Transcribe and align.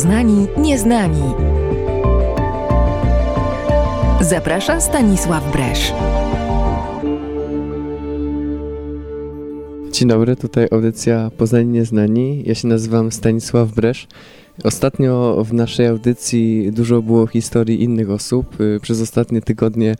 Poznani 0.00 0.46
Nieznani. 0.58 1.22
Zaprasza 4.20 4.80
Stanisław 4.80 5.52
Bresz. 5.52 5.92
Dzień 9.92 10.08
dobry, 10.08 10.36
tutaj 10.36 10.68
audycja 10.70 11.30
Poznani 11.36 11.68
Nieznani. 11.68 12.42
Ja 12.46 12.54
się 12.54 12.68
nazywam 12.68 13.12
Stanisław 13.12 13.72
Bresz. 13.72 14.06
Ostatnio 14.64 15.44
w 15.44 15.52
naszej 15.52 15.86
audycji 15.86 16.72
dużo 16.72 17.02
było 17.02 17.26
historii 17.26 17.82
innych 17.82 18.10
osób. 18.10 18.56
Przez 18.82 19.00
ostatnie 19.00 19.42
tygodnie 19.42 19.94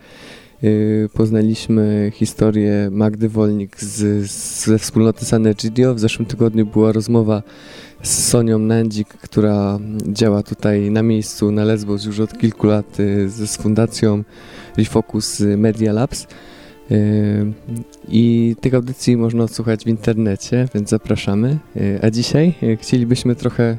poznaliśmy 1.12 2.12
historię 2.14 2.88
Magdy 2.90 3.29
Wolnik 3.29 3.80
z, 3.80 4.26
ze 4.64 4.79
wspólnoty 4.79 5.25
Sanegidio. 5.25 5.94
W 5.94 6.00
zeszłym 6.00 6.26
tygodniu 6.26 6.66
była 6.66 6.93
rozmowa 6.93 7.43
z 8.02 8.29
Sonią 8.29 8.58
Nandzik, 8.58 9.08
która 9.08 9.79
działa 10.08 10.43
tutaj 10.43 10.90
na 10.90 11.02
miejscu 11.02 11.50
na 11.50 11.64
Lesbos 11.64 12.04
już 12.04 12.21
od 12.21 12.38
kilku 12.38 12.66
lat 12.66 13.00
y, 13.00 13.29
z 13.29 13.57
fundacją 13.57 14.25
Refocus 14.76 15.40
Media 15.40 15.93
Labs. 15.93 16.26
I 18.08 18.57
tych 18.61 18.74
audycji 18.74 19.16
można 19.16 19.44
odsłuchać 19.44 19.85
w 19.85 19.86
internecie, 19.86 20.68
więc 20.74 20.90
zapraszamy. 20.90 21.58
A 22.02 22.11
dzisiaj 22.11 22.54
chcielibyśmy 22.80 23.36
trochę 23.36 23.77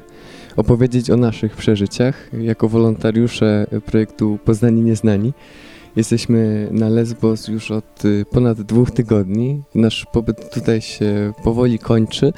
opowiedzieć 0.56 1.10
o 1.10 1.18
naszych 1.18 1.56
przeżyciach 1.56 2.30
jako 2.42 2.70
wolontariusze 2.70 3.68
projektu 3.86 4.40
Poznani 4.46 4.82
Nieznani. 4.82 5.34
Jesteśmy 5.96 6.68
na 6.72 6.90
Lesbos 6.90 7.48
już 7.48 7.72
od 7.72 8.06
y, 8.06 8.26
ponad 8.32 8.62
dwóch 8.62 8.92
tygodni. 8.92 9.62
Nasz 9.76 10.06
pobyt 10.14 10.54
tutaj 10.54 10.82
się 10.82 11.34
powoli 11.44 11.80
kończy. 11.80 12.34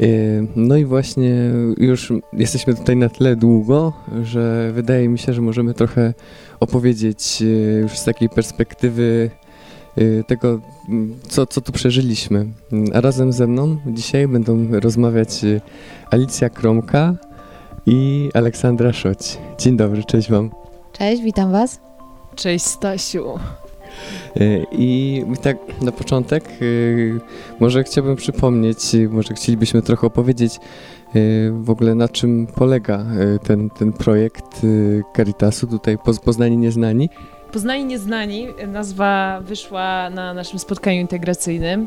Y, 0.00 0.46
no 0.56 0.76
i 0.76 0.84
właśnie 0.84 1.50
już 1.76 2.12
jesteśmy 2.32 2.74
tutaj 2.74 2.96
na 2.96 3.08
tyle 3.08 3.36
długo, 3.36 3.92
że 4.22 4.72
wydaje 4.74 5.08
mi 5.08 5.18
się, 5.18 5.32
że 5.32 5.40
możemy 5.40 5.74
trochę 5.74 6.14
opowiedzieć 6.60 7.38
y, 7.42 7.78
już 7.82 7.98
z 7.98 8.04
takiej 8.04 8.28
perspektywy 8.28 9.30
tego, 10.26 10.60
co, 11.28 11.46
co 11.46 11.60
tu 11.60 11.72
przeżyliśmy. 11.72 12.46
A 12.94 13.00
razem 13.00 13.32
ze 13.32 13.46
mną 13.46 13.76
dzisiaj 13.86 14.28
będą 14.28 14.80
rozmawiać 14.80 15.40
Alicja 16.10 16.48
Kromka, 16.48 17.14
i 17.86 18.30
Aleksandra 18.34 18.92
Szoć. 18.92 19.38
Dzień 19.58 19.76
dobry, 19.76 20.04
cześć 20.04 20.30
Wam. 20.30 20.50
Cześć, 20.92 21.22
witam 21.22 21.52
Was. 21.52 21.89
Cześć 22.36 22.66
Stasiu. 22.66 23.38
E, 24.36 24.66
I 24.72 25.24
tak 25.42 25.56
na 25.82 25.92
początek 25.92 26.44
e, 26.44 26.54
może 27.60 27.84
chciałbym 27.84 28.16
przypomnieć, 28.16 28.78
może 29.10 29.34
chcielibyśmy 29.34 29.82
trochę 29.82 30.06
opowiedzieć 30.06 30.56
e, 30.56 30.60
w 31.52 31.70
ogóle 31.70 31.94
na 31.94 32.08
czym 32.08 32.46
polega 32.46 33.06
ten, 33.42 33.70
ten 33.70 33.92
projekt 33.92 34.62
Caritasu, 35.16 35.66
tutaj 35.66 35.98
Poznani 36.24 36.56
Nieznani. 36.56 37.10
Poznani 37.52 37.84
Nieznani, 37.84 38.48
nazwa 38.66 39.40
wyszła 39.40 40.10
na 40.10 40.34
naszym 40.34 40.58
spotkaniu 40.58 41.00
integracyjnym 41.00 41.86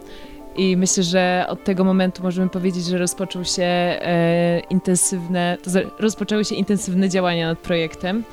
i 0.55 0.78
myślę, 0.78 1.03
że 1.03 1.45
od 1.50 1.63
tego 1.63 1.83
momentu 1.83 2.23
możemy 2.23 2.50
powiedzieć, 2.50 2.85
że 2.85 2.97
rozpoczął 2.97 3.45
się 3.45 3.63
e, 3.63 4.61
intensywne, 4.69 5.57
to 5.63 5.69
rozpoczęły 6.00 6.45
się 6.45 6.55
intensywne 6.55 7.09
działania 7.09 7.47
nad 7.47 7.59
projektem, 7.59 8.23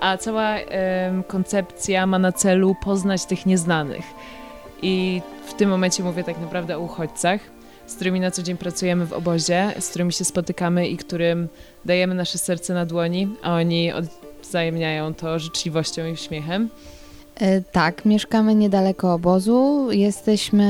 a 0.00 0.16
cała 0.16 0.54
koncepcja 1.26 2.06
ma 2.06 2.18
na 2.18 2.32
celu 2.32 2.76
poznać 2.82 3.24
tych 3.24 3.46
nieznanych. 3.46 4.04
I 4.82 5.22
w 5.46 5.54
tym 5.54 5.70
momencie 5.70 6.02
mówię 6.02 6.24
tak 6.24 6.40
naprawdę 6.40 6.76
o 6.76 6.80
uchodźcach, 6.80 7.40
z 7.86 7.94
którymi 7.94 8.20
na 8.20 8.30
co 8.30 8.42
dzień 8.42 8.56
pracujemy 8.56 9.06
w 9.06 9.12
obozie, 9.12 9.72
z 9.80 9.88
którymi 9.88 10.12
się 10.12 10.24
spotykamy 10.24 10.88
i 10.88 10.96
którym 10.96 11.48
dajemy 11.84 12.14
nasze 12.14 12.38
serce 12.38 12.74
na 12.74 12.86
dłoni, 12.86 13.28
a 13.42 13.54
oni 13.54 13.92
odwzajemniają 13.92 15.14
to 15.14 15.38
życzliwością 15.38 16.06
i 16.06 16.12
uśmiechem. 16.12 16.68
E, 17.40 17.60
tak, 17.60 18.04
mieszkamy 18.04 18.54
niedaleko 18.54 19.14
obozu. 19.14 19.88
Jesteśmy 19.90 20.64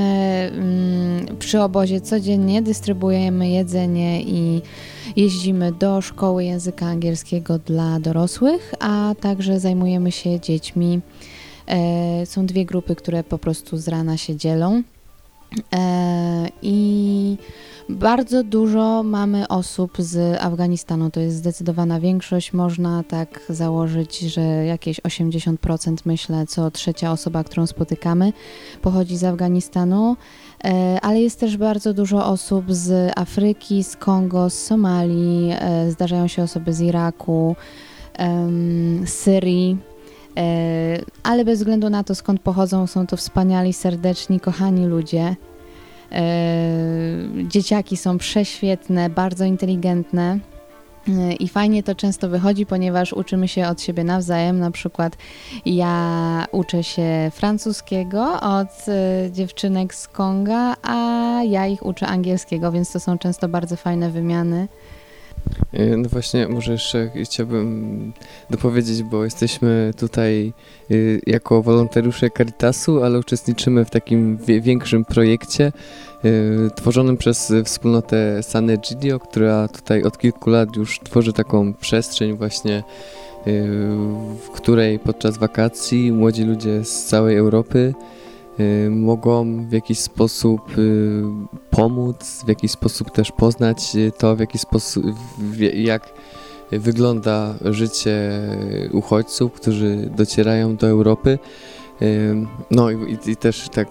mm, 0.54 1.37
przy 1.38 1.60
obozie 1.60 2.00
codziennie, 2.00 2.62
dystrybuujemy 2.62 3.49
jedzenie 3.49 4.22
i 4.22 4.62
jeździmy 5.16 5.72
do 5.72 6.00
szkoły 6.00 6.44
języka 6.44 6.87
angielskiego 6.87 7.59
dla 7.59 8.00
dorosłych, 8.00 8.75
a 8.81 9.15
także 9.21 9.60
zajmujemy 9.60 10.12
się 10.12 10.41
dziećmi. 10.41 11.00
E, 11.66 12.27
są 12.27 12.47
dwie 12.47 12.65
grupy, 12.65 12.94
które 12.94 13.25
po 13.25 13.38
prostu 13.38 13.77
z 13.77 13.88
rana 13.88 14.16
się 14.16 14.37
dzielą. 14.37 14.83
E, 15.75 16.49
I 16.62 17.39
bardzo 17.89 18.45
dużo 18.45 19.03
mamy 19.03 19.49
osób 19.49 19.93
z 19.99 20.43
Afganistanu, 20.43 21.11
to 21.11 21.21
jest 21.21 21.37
zdecydowana 21.37 22.01
większość. 22.01 22.53
Można 22.53 23.03
tak 23.03 23.41
założyć, 23.49 24.19
że 24.19 24.41
jakieś 24.43 25.01
80% 25.01 25.97
myślę, 26.05 26.47
co 26.47 26.71
trzecia 26.71 27.12
osoba, 27.12 27.45
którą 27.45 27.67
spotykamy, 27.67 28.33
pochodzi 28.83 29.17
z 29.17 29.25
Afganistanu. 29.25 30.17
E, 30.65 30.99
ale 31.03 31.21
jest 31.21 31.41
też 31.41 31.57
bardzo 31.57 31.95
dużo 31.95 32.27
osób 32.27 32.65
z 32.69 33.13
Afryki, 33.17 33.84
z 33.84 33.97
Kongo, 33.97 34.51
z 34.51 34.65
Somalii, 34.65 35.53
e, 35.59 35.91
zdarzają 35.91 36.28
się 36.28 36.43
osoby 36.43 36.73
z 36.73 36.81
Iraku, 36.81 37.57
z 39.05 39.11
Syrii 39.13 39.77
ale 41.22 41.44
bez 41.44 41.58
względu 41.58 41.91
na 41.91 42.04
to, 42.04 42.14
skąd 42.14 42.41
pochodzą, 42.41 42.86
są 42.86 43.06
to 43.06 43.16
wspaniali, 43.16 43.72
serdeczni, 43.72 44.41
kochani 44.41 44.86
ludzie. 44.86 45.36
Yy, 46.10 47.44
dzieciaki 47.48 47.97
są 47.97 48.19
prześwietne, 48.19 49.10
bardzo 49.10 49.44
inteligentne. 49.44 50.38
Yy, 51.08 51.32
I 51.32 51.48
fajnie 51.48 51.82
to 51.82 51.94
często 51.94 52.28
wychodzi, 52.28 52.66
ponieważ 52.66 53.12
uczymy 53.12 53.48
się 53.48 53.69
od 53.69 53.82
siebie 53.82 54.04
nawzajem. 54.04 54.58
Na 54.58 54.70
przykład 54.70 55.16
ja 55.66 56.47
uczę 56.53 56.84
się 56.84 57.30
francuskiego 57.34 58.41
od 58.41 58.86
dziewczynek 59.30 59.94
z 59.94 60.08
Konga, 60.08 60.76
a 60.82 60.94
ja 61.48 61.66
ich 61.66 61.86
uczę 61.86 62.06
angielskiego, 62.06 62.72
więc 62.72 62.92
to 62.92 63.00
są 63.00 63.18
często 63.18 63.48
bardzo 63.48 63.76
fajne 63.76 64.10
wymiany. 64.10 64.68
E, 65.73 65.97
no 65.97 66.09
właśnie, 66.09 66.49
może 66.49 66.73
jeszcze 66.73 67.11
chciałbym 67.25 68.12
dopowiedzieć, 68.51 69.03
bo 69.03 69.25
jesteśmy 69.25 69.93
tutaj 69.99 70.53
e, 70.91 70.95
jako 71.27 71.62
wolontariusze 71.62 72.31
Caritasu, 72.31 73.03
ale 73.03 73.19
uczestniczymy 73.19 73.84
w 73.84 73.91
takim 73.91 74.39
większym 74.61 75.05
projekcie 75.05 75.65
e, 76.25 76.31
tworzonym 76.71 77.17
przez 77.17 77.53
wspólnotę 77.65 78.43
Sanegidio, 78.43 79.21
która 79.21 79.69
tutaj 79.69 80.03
od 80.03 80.19
kilku 80.19 80.51
lat 80.51 80.77
już 80.77 81.01
tworzy 81.01 81.33
taką 81.33 81.75
przestrzeń 81.75 82.37
właśnie, 82.37 82.83
w 84.47 84.51
której 84.55 84.99
podczas 84.99 85.39
wakacji 85.39 86.13
młodzi 86.13 86.45
ludzie 86.45 86.84
z 86.84 87.05
całej 87.05 87.37
Europy 87.37 87.95
Y, 87.97 88.16
mogą 88.91 89.67
w 89.69 89.72
jakiś 89.72 89.99
sposób 89.99 90.78
y, 90.78 91.22
pomóc, 91.71 92.43
w 92.44 92.49
jakiś 92.49 92.71
sposób 92.71 93.11
też 93.11 93.33
poznać 93.33 93.97
to, 94.19 94.37
w 94.37 94.41
jaki 94.41 94.59
sposób, 94.59 95.05
jak 95.75 96.12
wygląda 96.72 97.55
życie 97.65 98.31
uchodźców, 98.93 99.53
którzy 99.53 100.11
docierają 100.16 100.77
do 100.77 100.87
Europy. 100.87 101.39
Y, 102.03 102.34
no 102.71 102.91
i, 102.91 103.16
i 103.27 103.37
też 103.37 103.69
tak, 103.69 103.89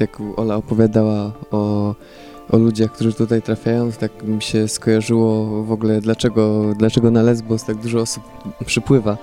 jak 0.00 0.18
Ola 0.36 0.56
opowiadała 0.56 1.32
o, 1.50 1.94
o 2.50 2.58
ludziach, 2.58 2.92
którzy 2.92 3.12
tutaj 3.12 3.42
trafiają, 3.42 3.92
tak 3.92 4.22
mi 4.22 4.42
się 4.42 4.68
skojarzyło 4.68 5.62
w 5.64 5.72
ogóle, 5.72 6.00
dlaczego, 6.00 6.74
dlaczego 6.76 7.10
na 7.10 7.22
Lesbos 7.22 7.64
tak 7.64 7.76
dużo 7.76 7.98
osób 7.98 8.22
przypływa 8.66 9.18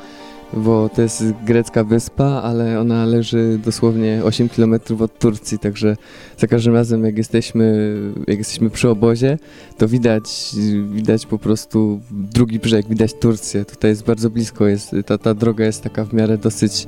bo 0.53 0.89
to 0.89 1.01
jest 1.01 1.23
grecka 1.45 1.83
wyspa, 1.83 2.25
ale 2.25 2.79
ona 2.79 3.05
leży 3.05 3.59
dosłownie 3.65 4.21
8 4.23 4.49
km 4.49 4.75
od 4.99 5.19
Turcji, 5.19 5.59
także 5.59 5.97
za 6.37 6.47
każdym 6.47 6.73
razem 6.73 7.05
jak 7.05 7.17
jesteśmy, 7.17 7.95
jak 8.27 8.37
jesteśmy 8.37 8.69
przy 8.69 8.89
obozie, 8.89 9.37
to 9.77 9.87
widać, 9.87 10.55
widać 10.89 11.25
po 11.25 11.39
prostu 11.39 12.01
drugi 12.11 12.59
brzeg, 12.59 12.87
widać 12.87 13.13
Turcję. 13.13 13.65
Tutaj 13.65 13.91
jest 13.91 14.03
bardzo 14.03 14.29
blisko, 14.29 14.67
jest, 14.67 14.95
ta, 15.05 15.17
ta 15.17 15.33
droga 15.33 15.65
jest 15.65 15.83
taka 15.83 16.05
w 16.05 16.13
miarę 16.13 16.37
dosyć 16.37 16.87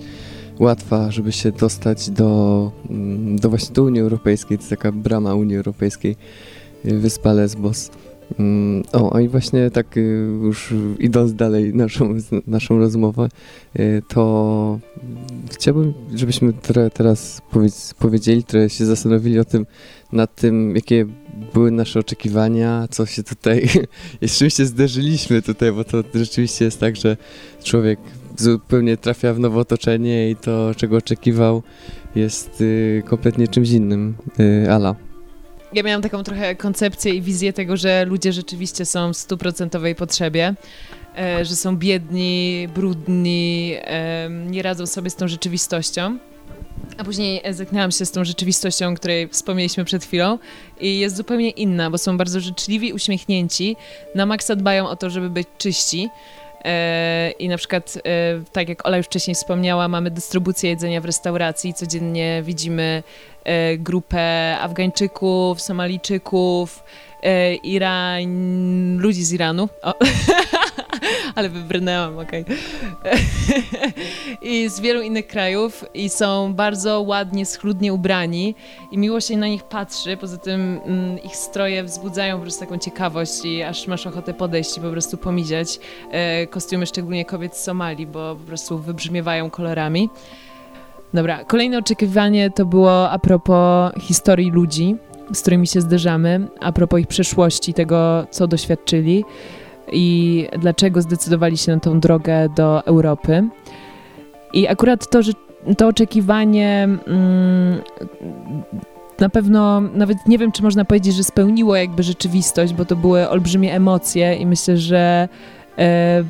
łatwa, 0.59 1.11
żeby 1.11 1.31
się 1.31 1.51
dostać 1.51 2.09
do, 2.09 2.71
do 3.35 3.49
właśnie 3.49 3.73
do 3.73 3.83
Unii 3.83 4.01
Europejskiej, 4.01 4.57
to 4.57 4.61
jest 4.61 4.69
taka 4.69 4.91
brama 4.91 5.35
Unii 5.35 5.57
Europejskiej, 5.57 6.15
wyspa 6.83 7.33
Lesbos. 7.33 7.91
Mm, 8.39 8.83
o, 8.93 9.19
i 9.19 9.27
właśnie 9.27 9.71
tak 9.71 9.97
y, 9.97 10.01
już 10.43 10.73
idąc 10.99 11.33
dalej 11.33 11.73
naszą, 11.73 12.15
naszą 12.47 12.77
rozmowę, 12.77 13.29
y, 13.79 14.01
to 14.07 14.79
chciałbym, 15.51 15.93
żebyśmy 16.15 16.53
teraz 16.93 17.41
powiedzieli, 17.99 18.43
trochę 18.43 18.69
się 18.69 18.85
zastanowili 18.85 19.39
o 19.39 19.45
tym, 19.45 19.65
nad 20.11 20.35
tym, 20.35 20.75
jakie 20.75 21.05
były 21.53 21.71
nasze 21.71 21.99
oczekiwania, 21.99 22.87
co 22.91 23.05
się 23.05 23.23
tutaj, 23.23 23.69
z 24.27 24.37
czym 24.37 24.49
się 24.49 24.65
zderzyliśmy 24.65 25.41
tutaj, 25.41 25.71
bo 25.71 25.83
to 25.83 26.03
rzeczywiście 26.13 26.65
jest 26.65 26.79
tak, 26.79 26.95
że 26.95 27.17
człowiek 27.63 27.99
zupełnie 28.37 28.97
trafia 28.97 29.33
w 29.33 29.39
nowe 29.39 29.59
otoczenie 29.59 30.29
i 30.29 30.35
to, 30.35 30.71
czego 30.75 30.97
oczekiwał, 30.97 31.63
jest 32.15 32.61
y, 32.61 33.03
kompletnie 33.05 33.47
czymś 33.47 33.69
innym. 33.69 34.15
Ala. 34.69 35.06
Ja 35.73 35.83
miałam 35.83 36.01
taką 36.01 36.23
trochę 36.23 36.55
koncepcję 36.55 37.13
i 37.13 37.21
wizję 37.21 37.53
tego, 37.53 37.77
że 37.77 38.05
ludzie 38.05 38.33
rzeczywiście 38.33 38.85
są 38.85 39.13
w 39.13 39.17
stuprocentowej 39.17 39.95
potrzebie, 39.95 40.53
e, 41.17 41.45
że 41.45 41.55
są 41.55 41.77
biedni, 41.77 42.67
brudni, 42.75 43.75
e, 43.81 44.29
nie 44.29 44.61
radzą 44.61 44.85
sobie 44.85 45.09
z 45.09 45.15
tą 45.15 45.27
rzeczywistością. 45.27 46.17
A 46.97 47.03
później 47.03 47.41
zetknęłam 47.49 47.91
się 47.91 48.05
z 48.05 48.11
tą 48.11 48.25
rzeczywistością, 48.25 48.91
o 48.91 48.95
której 48.95 49.27
wspomnieliśmy 49.27 49.85
przed 49.85 50.03
chwilą 50.05 50.39
i 50.79 50.99
jest 50.99 51.15
zupełnie 51.15 51.49
inna, 51.49 51.91
bo 51.91 51.97
są 51.97 52.17
bardzo 52.17 52.39
życzliwi, 52.39 52.93
uśmiechnięci, 52.93 53.75
na 54.15 54.25
maksa 54.25 54.55
dbają 54.55 54.87
o 54.87 54.95
to, 54.95 55.09
żeby 55.09 55.29
być 55.29 55.47
czyści. 55.57 56.09
E, 56.65 57.31
I 57.39 57.49
na 57.49 57.57
przykład, 57.57 57.97
e, 57.97 57.99
tak 58.51 58.69
jak 58.69 58.87
Ola 58.87 58.97
już 58.97 59.05
wcześniej 59.05 59.35
wspomniała, 59.35 59.87
mamy 59.87 60.11
dystrybucję 60.11 60.69
jedzenia 60.69 61.01
w 61.01 61.05
restauracji. 61.05 61.73
Codziennie 61.73 62.41
widzimy 62.45 63.03
e, 63.43 63.77
grupę 63.77 64.57
Afgańczyków, 64.59 65.61
Somalijczyków, 65.61 66.83
Iran, 67.63 68.97
ludzi 68.97 69.23
z 69.23 69.33
Iranu. 69.33 69.69
O. 69.81 69.93
ale 71.35 71.49
wybrnęłam, 71.49 72.19
okej. 72.19 72.45
I 74.41 74.69
z 74.69 74.79
wielu 74.79 75.01
innych 75.01 75.27
krajów 75.27 75.85
i 75.93 76.09
są 76.09 76.53
bardzo 76.53 77.01
ładnie, 77.01 77.45
schludnie 77.45 77.93
ubrani 77.93 78.55
i 78.91 78.97
miło 78.97 79.21
się 79.21 79.37
na 79.37 79.47
nich 79.47 79.63
patrzy, 79.63 80.17
poza 80.17 80.37
tym 80.37 80.79
mm, 80.85 81.23
ich 81.23 81.35
stroje 81.35 81.83
wzbudzają 81.83 82.35
po 82.35 82.41
prostu 82.41 82.59
taką 82.59 82.77
ciekawość 82.77 83.45
i 83.45 83.63
aż 83.63 83.87
masz 83.87 84.07
ochotę 84.07 84.33
podejść 84.33 84.77
i 84.77 84.81
po 84.81 84.91
prostu 84.91 85.17
pomidziać. 85.17 85.79
E, 86.11 86.47
kostiumy 86.47 86.85
szczególnie 86.85 87.25
kobiet 87.25 87.57
z 87.57 87.63
Somalii, 87.63 88.07
bo 88.07 88.35
po 88.35 88.43
prostu 88.47 88.79
wybrzmiewają 88.79 89.49
kolorami. 89.49 90.09
Dobra, 91.13 91.45
kolejne 91.45 91.77
oczekiwanie 91.77 92.51
to 92.51 92.65
było 92.65 93.09
a 93.09 93.19
propos 93.19 93.91
historii 94.01 94.51
ludzi, 94.51 94.95
z 95.33 95.41
którymi 95.41 95.67
się 95.67 95.81
zderzamy, 95.81 96.47
a 96.59 96.71
propos 96.71 96.99
ich 96.99 97.07
przeszłości, 97.07 97.73
tego, 97.73 98.27
co 98.31 98.47
doświadczyli 98.47 99.25
i 99.91 100.47
dlaczego 100.59 101.01
zdecydowali 101.01 101.57
się 101.57 101.71
na 101.71 101.79
tą 101.79 101.99
drogę 101.99 102.49
do 102.55 102.85
Europy. 102.85 103.47
I 104.53 104.67
akurat 104.67 105.09
to, 105.09 105.23
że 105.23 105.31
to 105.77 105.87
oczekiwanie 105.87 106.83
mm, 106.83 107.81
na 109.19 109.29
pewno, 109.29 109.81
nawet 109.81 110.17
nie 110.27 110.37
wiem, 110.37 110.51
czy 110.51 110.63
można 110.63 110.85
powiedzieć, 110.85 111.15
że 111.15 111.23
spełniło 111.23 111.75
jakby 111.75 112.03
rzeczywistość, 112.03 112.73
bo 112.73 112.85
to 112.85 112.95
były 112.95 113.29
olbrzymie 113.29 113.73
emocje 113.73 114.35
i 114.35 114.45
myślę, 114.45 114.77
że 114.77 115.29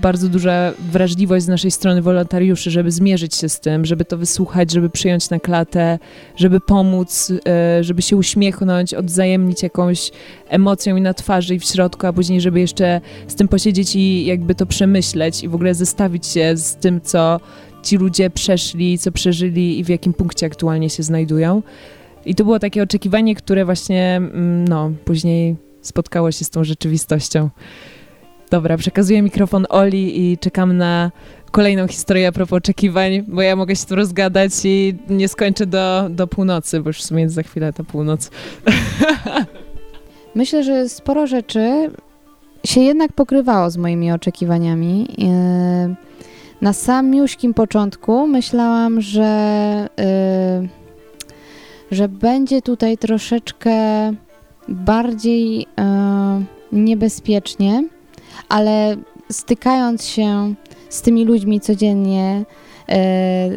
bardzo 0.02 0.30
duża 0.30 0.74
wrażliwość 0.92 1.46
z 1.46 1.48
naszej 1.48 1.72
strony 1.72 2.02
wolontariuszy, 2.02 2.72
żeby 2.72 2.92
zmierzyć 2.92 3.36
się 3.36 3.50
z 3.50 3.60
tym, 3.60 3.86
żeby 3.86 4.06
to 4.06 4.18
wysłuchać, 4.18 4.72
żeby 4.72 4.90
przyjąć 4.90 5.30
na 5.30 5.40
klatę, 5.40 6.00
żeby 6.36 6.60
pomóc, 6.60 7.34
e, 7.48 7.84
żeby 7.84 8.02
się 8.02 8.16
uśmiechnąć, 8.16 8.94
odzajemnić 8.94 9.64
jakąś 9.64 10.12
emocją 10.50 10.96
i 10.96 11.02
na 11.02 11.14
twarzy 11.14 11.56
i 11.56 11.60
w 11.60 11.66
środku, 11.66 12.08
a 12.08 12.14
później, 12.14 12.42
żeby 12.42 12.60
jeszcze 12.60 13.02
z 13.28 13.36
tym 13.36 13.48
posiedzieć 13.48 13.96
i 13.96 14.26
jakby 14.26 14.56
to 14.56 14.66
przemyśleć 14.66 15.44
i 15.44 15.48
w 15.48 15.56
ogóle 15.56 15.76
zestawić 15.76 16.28
się 16.28 16.58
z 16.58 16.76
tym, 16.76 17.02
co 17.02 17.40
ci 17.84 17.98
ludzie 17.98 18.30
przeszli, 18.30 19.00
co 19.00 19.12
przeżyli 19.12 19.80
i 19.80 19.84
w 19.84 19.90
jakim 19.90 20.14
punkcie 20.14 20.46
aktualnie 20.46 20.90
się 20.90 21.04
znajdują. 21.04 21.62
I 22.26 22.36
to 22.36 22.44
było 22.44 22.60
takie 22.60 22.84
oczekiwanie, 22.84 23.36
które 23.36 23.66
właśnie, 23.66 24.16
mm, 24.16 24.68
no, 24.68 24.92
później 25.06 25.56
spotkało 25.82 26.32
się 26.32 26.46
z 26.46 26.50
tą 26.50 26.64
rzeczywistością. 26.64 27.50
Dobra, 28.52 28.78
przekazuję 28.78 29.22
mikrofon 29.22 29.66
Oli 29.70 30.32
i 30.32 30.38
czekam 30.38 30.78
na 30.78 31.12
kolejną 31.52 31.88
historię 31.88 32.28
a 32.28 32.32
propos 32.32 32.58
oczekiwań, 32.58 33.24
bo 33.28 33.42
ja 33.42 33.56
mogę 33.56 33.76
się 33.76 33.86
tu 33.86 33.96
rozgadać 33.96 34.52
i 34.64 34.96
nie 35.10 35.28
skończę 35.28 35.66
do, 35.66 36.08
do 36.10 36.28
północy, 36.28 36.82
bo 36.82 36.90
już 36.90 36.98
w 36.98 37.06
sumie 37.06 37.24
jest 37.24 37.36
za 37.36 37.44
chwilę 37.44 37.74
ta 37.74 37.84
północ. 37.84 38.32
Myślę, 40.36 40.64
że 40.64 40.90
sporo 40.90 41.28
rzeczy 41.28 41.92
się 42.66 42.82
jednak 42.82 43.14
pokrywało 43.14 43.70
z 43.70 43.78
moimi 43.78 44.12
oczekiwaniami. 44.12 45.08
E, 45.24 45.96
na 46.62 46.74
samiuśkim 46.74 47.54
początku 47.54 48.28
myślałam, 48.28 49.02
że, 49.02 49.24
e, 50.00 50.68
że 51.92 52.10
będzie 52.10 52.62
tutaj 52.62 52.98
troszeczkę 52.98 53.72
bardziej 54.68 55.68
e, 55.80 56.44
niebezpiecznie, 56.72 57.84
ale 58.50 58.96
stykając 59.32 60.06
się 60.06 60.54
z 60.90 61.02
tymi 61.02 61.26
ludźmi 61.26 61.60
codziennie, 61.60 62.46
e, 62.90 63.50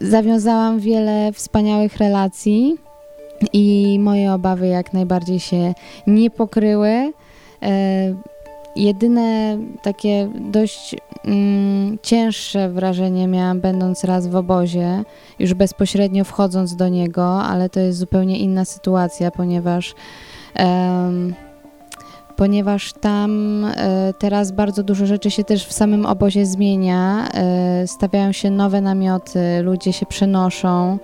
zawiązałam 0.00 0.78
wiele 0.78 1.32
wspaniałych 1.32 1.96
relacji 1.96 2.76
i 3.52 3.98
moje 4.00 4.32
obawy 4.32 4.66
jak 4.66 4.92
najbardziej 4.92 5.40
się 5.40 5.74
nie 6.06 6.30
pokryły. 6.30 7.12
E, 7.62 8.14
jedyne 8.76 9.58
takie 9.82 10.28
dość 10.34 10.96
mm, 11.24 11.98
cięższe 12.02 12.68
wrażenie 12.68 13.28
miałam, 13.28 13.60
będąc 13.60 14.04
raz 14.04 14.26
w 14.26 14.36
obozie, 14.36 15.02
już 15.38 15.54
bezpośrednio 15.54 16.24
wchodząc 16.24 16.76
do 16.76 16.88
niego, 16.88 17.42
ale 17.42 17.68
to 17.68 17.80
jest 17.80 17.98
zupełnie 17.98 18.38
inna 18.38 18.64
sytuacja, 18.64 19.30
ponieważ 19.30 19.94
ponieważ 22.36 22.92
tam 22.92 23.64
e, 23.64 24.14
teraz 24.18 24.52
bardzo 24.52 24.82
dużo 24.82 25.06
rzeczy 25.06 25.30
się 25.30 25.44
też 25.44 25.66
w 25.66 25.72
samym 25.72 26.06
obozie 26.06 26.46
zmienia. 26.46 27.28
E, 27.34 27.86
stawiają 27.86 28.32
się 28.32 28.50
nowe 28.50 28.80
namioty, 28.80 29.40
ludzie 29.62 29.92
się 29.92 30.06
przenoszą. 30.06 30.98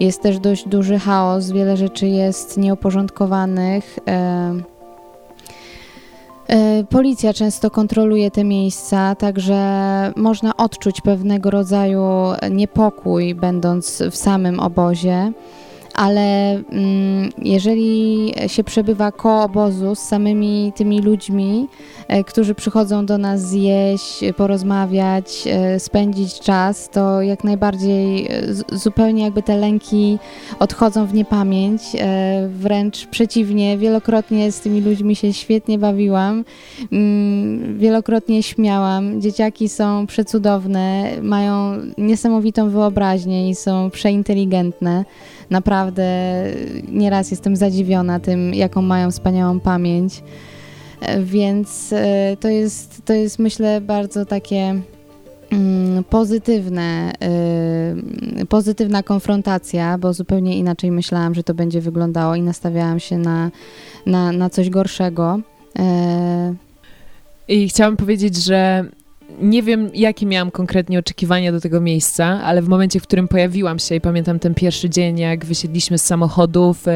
Jest 0.00 0.22
też 0.22 0.38
dość 0.38 0.68
duży 0.68 0.98
chaos, 0.98 1.50
wiele 1.50 1.76
rzeczy 1.76 2.06
jest 2.06 2.56
nieuporządkowanych. 2.56 3.98
E, 4.08 4.76
policja 6.90 7.32
często 7.32 7.70
kontroluje 7.70 8.30
te 8.30 8.44
miejsca, 8.44 9.14
także 9.14 10.12
można 10.16 10.56
odczuć 10.56 11.00
pewnego 11.00 11.50
rodzaju 11.50 12.02
niepokój, 12.50 13.34
będąc 13.34 14.02
w 14.10 14.16
samym 14.16 14.60
obozie 14.60 15.32
ale 15.96 16.50
mm, 16.50 17.30
jeżeli 17.42 18.32
się 18.46 18.64
przebywa 18.64 19.12
koło 19.12 19.42
obozu 19.42 19.94
z 19.94 19.98
samymi 19.98 20.72
tymi 20.76 21.02
ludźmi, 21.02 21.68
e, 22.08 22.24
którzy 22.24 22.54
przychodzą 22.54 23.06
do 23.06 23.18
nas 23.18 23.48
zjeść, 23.48 24.20
porozmawiać, 24.36 25.44
e, 25.46 25.80
spędzić 25.80 26.40
czas, 26.40 26.90
to 26.90 27.22
jak 27.22 27.44
najbardziej 27.44 28.26
e, 28.26 28.30
zupełnie 28.72 29.24
jakby 29.24 29.42
te 29.42 29.56
lęki 29.56 30.18
odchodzą 30.58 31.06
w 31.06 31.14
niepamięć. 31.14 31.82
Wręcz 32.48 33.06
przeciwnie, 33.06 33.78
wielokrotnie 33.78 34.52
z 34.52 34.60
tymi 34.60 34.80
ludźmi 34.80 35.16
się 35.16 35.32
świetnie 35.32 35.78
bawiłam, 35.78 36.44
mm, 36.92 37.78
wielokrotnie 37.78 38.42
śmiałam. 38.42 39.20
Dzieciaki 39.20 39.68
są 39.68 40.06
przecudowne, 40.06 41.10
mają 41.22 41.72
niesamowitą 41.98 42.70
wyobraźnię 42.70 43.50
i 43.50 43.54
są 43.54 43.90
przeinteligentne 43.90 45.04
naprawdę 45.50 46.04
nieraz 46.88 47.30
jestem 47.30 47.56
zadziwiona 47.56 48.20
tym, 48.20 48.54
jaką 48.54 48.82
mają 48.82 49.10
wspaniałą 49.10 49.60
pamięć. 49.60 50.22
E, 51.00 51.22
więc 51.22 51.92
e, 51.92 52.36
to 52.40 52.48
jest, 52.48 53.02
to 53.04 53.12
jest 53.12 53.38
myślę 53.38 53.80
bardzo 53.80 54.26
takie 54.26 54.80
mm, 55.50 56.04
pozytywne, 56.04 57.12
e, 57.22 58.46
pozytywna 58.48 59.02
konfrontacja, 59.02 59.98
bo 59.98 60.12
zupełnie 60.12 60.58
inaczej 60.58 60.90
myślałam, 60.90 61.34
że 61.34 61.42
to 61.42 61.54
będzie 61.54 61.80
wyglądało 61.80 62.34
i 62.34 62.42
nastawiałam 62.42 63.00
się 63.00 63.18
na, 63.18 63.50
na, 64.06 64.32
na 64.32 64.50
coś 64.50 64.70
gorszego. 64.70 65.40
I 67.48 67.68
chciałam 67.68 67.96
powiedzieć, 67.96 68.36
że 68.36 68.84
nie 69.40 69.62
wiem, 69.62 69.90
jakie 69.94 70.26
miałam 70.26 70.50
konkretnie 70.50 70.98
oczekiwania 70.98 71.52
do 71.52 71.60
tego 71.60 71.80
miejsca, 71.80 72.26
ale 72.26 72.62
w 72.62 72.68
momencie, 72.68 73.00
w 73.00 73.02
którym 73.02 73.28
pojawiłam 73.28 73.78
się 73.78 73.94
i 73.94 74.00
pamiętam 74.00 74.38
ten 74.38 74.54
pierwszy 74.54 74.90
dzień, 74.90 75.18
jak 75.18 75.44
wysiedliśmy 75.44 75.98
z 75.98 76.04
samochodów, 76.04 76.88
e, 76.88 76.92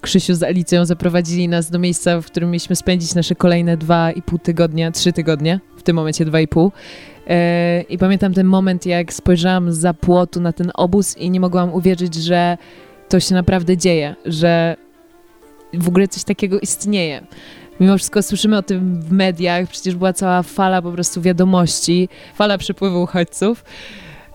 Krzysiu 0.00 0.34
z 0.34 0.42
Alicją 0.42 0.84
zaprowadzili 0.84 1.48
nas 1.48 1.70
do 1.70 1.78
miejsca, 1.78 2.20
w 2.20 2.26
którym 2.26 2.50
mieliśmy 2.50 2.76
spędzić 2.76 3.14
nasze 3.14 3.34
kolejne 3.34 3.76
dwa 3.76 4.12
i 4.12 4.22
pół 4.22 4.38
tygodnia, 4.38 4.90
trzy 4.90 5.12
tygodnie, 5.12 5.60
w 5.76 5.82
tym 5.82 5.96
momencie 5.96 6.24
dwa 6.24 6.40
i 6.40 6.48
pół. 6.48 6.72
E, 7.26 7.82
I 7.82 7.98
pamiętam 7.98 8.34
ten 8.34 8.46
moment, 8.46 8.86
jak 8.86 9.12
spojrzałam 9.12 9.72
za 9.72 9.94
płotu 9.94 10.40
na 10.40 10.52
ten 10.52 10.70
obóz 10.74 11.16
i 11.18 11.30
nie 11.30 11.40
mogłam 11.40 11.74
uwierzyć, 11.74 12.14
że 12.14 12.58
to 13.08 13.20
się 13.20 13.34
naprawdę 13.34 13.76
dzieje, 13.76 14.14
że 14.24 14.76
w 15.74 15.88
ogóle 15.88 16.08
coś 16.08 16.24
takiego 16.24 16.60
istnieje 16.60 17.22
mimo 17.80 17.96
wszystko 17.96 18.22
słyszymy 18.22 18.56
o 18.56 18.62
tym 18.62 19.00
w 19.00 19.12
mediach, 19.12 19.68
przecież 19.68 19.94
była 19.94 20.12
cała 20.12 20.42
fala 20.42 20.82
po 20.82 20.92
prostu 20.92 21.20
wiadomości, 21.20 22.08
fala 22.34 22.58
przypływu 22.58 23.02
uchodźców. 23.02 23.64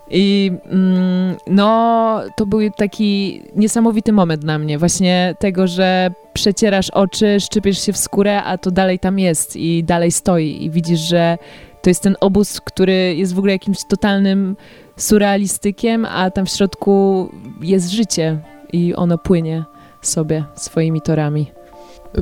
I 0.09 0.51
mm, 0.65 1.35
no, 1.47 2.21
to 2.35 2.45
był 2.45 2.59
taki 2.77 3.41
niesamowity 3.55 4.11
moment 4.13 4.41
dla 4.41 4.59
mnie, 4.59 4.77
właśnie 4.77 5.35
tego, 5.39 5.67
że 5.67 6.11
przecierasz 6.33 6.89
oczy, 6.89 7.39
szczypiesz 7.39 7.85
się 7.85 7.93
w 7.93 7.97
skórę, 7.97 8.43
a 8.43 8.57
to 8.57 8.71
dalej 8.71 8.99
tam 8.99 9.19
jest 9.19 9.55
i 9.55 9.83
dalej 9.83 10.11
stoi 10.11 10.63
i 10.63 10.69
widzisz, 10.69 10.99
że 10.99 11.37
to 11.81 11.89
jest 11.89 12.03
ten 12.03 12.15
obóz, 12.19 12.61
który 12.61 13.15
jest 13.15 13.33
w 13.33 13.37
ogóle 13.37 13.53
jakimś 13.53 13.77
totalnym 13.89 14.55
surrealistykiem, 14.97 16.05
a 16.05 16.31
tam 16.31 16.45
w 16.45 16.49
środku 16.49 17.29
jest 17.61 17.91
życie 17.91 18.39
i 18.73 18.95
ono 18.95 19.17
płynie 19.17 19.63
sobie 20.01 20.43
swoimi 20.55 21.01
torami. 21.01 21.56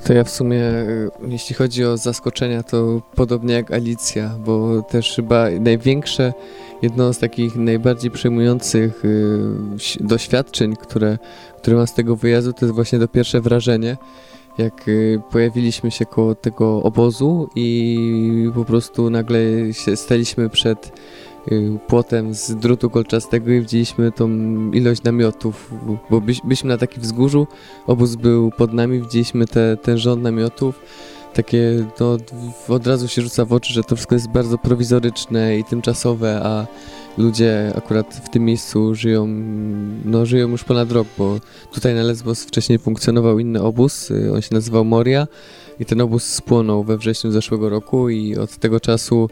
To 0.03 0.13
ja 0.13 0.23
w 0.23 0.29
sumie, 0.29 0.61
y, 0.61 1.09
jeśli 1.27 1.55
chodzi 1.55 1.85
o 1.85 1.97
zaskoczenia, 1.97 2.63
to 2.63 3.01
podobnie 3.15 3.53
jak 3.53 3.71
Alicja, 3.71 4.35
bo 4.45 4.81
też 4.81 5.15
chyba 5.15 5.49
największe, 5.59 6.33
jedno 6.81 7.13
z 7.13 7.19
takich 7.19 7.55
najbardziej 7.55 8.11
przejmujących 8.11 9.05
y, 9.05 9.39
doświadczeń, 9.99 10.75
które, 10.75 11.17
które 11.57 11.77
mam 11.77 11.87
z 11.87 11.93
tego 11.93 12.15
wyjazdu, 12.15 12.53
to 12.53 12.65
jest 12.65 12.75
właśnie 12.75 12.99
to 12.99 13.07
pierwsze 13.07 13.41
wrażenie, 13.41 13.97
jak 14.57 14.87
y, 14.87 15.21
pojawiliśmy 15.31 15.91
się 15.91 16.05
koło 16.05 16.35
tego 16.35 16.83
obozu 16.83 17.49
i 17.55 18.51
po 18.55 18.65
prostu 18.65 19.09
nagle 19.09 19.39
się 19.73 19.95
staliśmy 19.95 20.49
przed 20.49 20.91
płotem 21.87 22.33
z 22.33 22.55
drutu 22.55 22.89
kolczastego 22.89 23.51
i 23.51 23.59
widzieliśmy 23.59 24.11
tą 24.11 24.29
ilość 24.71 25.03
namiotów, 25.03 25.73
bo 26.09 26.21
byś, 26.21 26.41
byliśmy 26.41 26.69
na 26.69 26.77
takim 26.77 27.03
wzgórzu, 27.03 27.47
obóz 27.87 28.15
był 28.15 28.51
pod 28.51 28.73
nami, 28.73 29.01
widzieliśmy 29.01 29.45
te, 29.47 29.77
ten 29.77 29.97
rząd 29.97 30.23
namiotów, 30.23 30.79
takie, 31.33 31.85
no, 31.99 32.17
od 32.67 32.87
razu 32.87 33.07
się 33.07 33.21
rzuca 33.21 33.45
w 33.45 33.53
oczy, 33.53 33.73
że 33.73 33.83
to 33.83 33.95
wszystko 33.95 34.15
jest 34.15 34.29
bardzo 34.29 34.57
prowizoryczne 34.57 35.57
i 35.57 35.63
tymczasowe, 35.63 36.41
a 36.43 36.67
ludzie 37.17 37.73
akurat 37.75 38.21
w 38.25 38.29
tym 38.29 38.45
miejscu 38.45 38.95
żyją, 38.95 39.27
no, 40.05 40.25
żyją 40.25 40.49
już 40.49 40.63
ponad 40.63 40.91
rok, 40.91 41.07
bo 41.17 41.39
tutaj 41.73 41.95
na 41.95 42.03
Lesbos 42.03 42.43
wcześniej 42.43 42.79
funkcjonował 42.79 43.39
inny 43.39 43.61
obóz, 43.61 44.11
y, 44.11 44.33
on 44.33 44.41
się 44.41 44.55
nazywał 44.55 44.85
Moria 44.85 45.27
i 45.79 45.85
ten 45.85 46.01
obóz 46.01 46.23
spłonął 46.23 46.83
we 46.83 46.97
wrześniu 46.97 47.31
zeszłego 47.31 47.69
roku 47.69 48.09
i 48.09 48.35
od 48.35 48.57
tego 48.57 48.79
czasu 48.79 49.29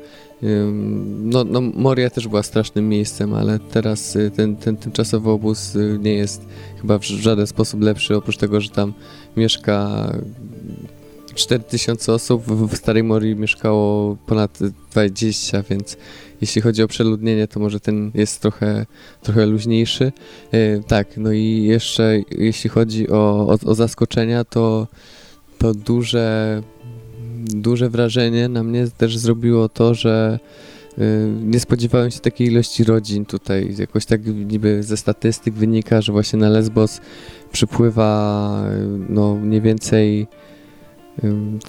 no, 1.23 1.43
no 1.43 1.61
Moria 1.61 2.09
też 2.09 2.27
była 2.27 2.43
strasznym 2.43 2.89
miejscem, 2.89 3.33
ale 3.33 3.59
teraz 3.59 4.15
y, 4.15 4.31
ten, 4.31 4.55
ten 4.55 4.77
tymczasowy 4.77 5.29
obóz 5.29 5.75
y, 5.75 5.99
nie 6.01 6.13
jest 6.13 6.45
chyba 6.81 6.99
w 6.99 7.03
żaden 7.03 7.47
sposób 7.47 7.81
lepszy, 7.81 8.15
oprócz 8.15 8.37
tego, 8.37 8.61
że 8.61 8.69
tam 8.69 8.93
mieszka 9.37 10.07
4000 11.35 12.13
osób, 12.13 12.43
w 12.45 12.75
Starej 12.77 13.03
Morii 13.03 13.35
mieszkało 13.35 14.15
ponad 14.25 14.59
20, 14.91 15.63
więc 15.69 15.97
jeśli 16.41 16.61
chodzi 16.61 16.83
o 16.83 16.87
przeludnienie, 16.87 17.47
to 17.47 17.59
może 17.59 17.79
ten 17.79 18.11
jest 18.13 18.41
trochę, 18.41 18.85
trochę 19.21 19.45
luźniejszy. 19.45 20.11
Y, 20.53 20.83
tak, 20.87 21.17
no 21.17 21.31
i 21.31 21.63
jeszcze 21.63 22.21
jeśli 22.31 22.69
chodzi 22.69 23.09
o, 23.09 23.47
o, 23.47 23.69
o 23.69 23.75
zaskoczenia, 23.75 24.43
to, 24.43 24.87
to 25.57 25.73
duże 25.73 26.61
duże 27.43 27.89
wrażenie 27.89 28.49
na 28.49 28.63
mnie 28.63 28.87
też 28.97 29.17
zrobiło 29.17 29.69
to, 29.69 29.93
że 29.93 30.39
y, 30.97 31.01
nie 31.41 31.59
spodziewałem 31.59 32.11
się 32.11 32.19
takiej 32.19 32.47
ilości 32.47 32.83
rodzin 32.83 33.25
tutaj. 33.25 33.75
Jakoś 33.77 34.05
tak 34.05 34.25
niby 34.25 34.83
ze 34.83 34.97
statystyk 34.97 35.53
wynika, 35.53 36.01
że 36.01 36.11
właśnie 36.11 36.39
na 36.39 36.49
Lesbos 36.49 37.01
przypływa 37.51 38.63
no 39.09 39.35
mniej 39.35 39.61
więcej 39.61 40.27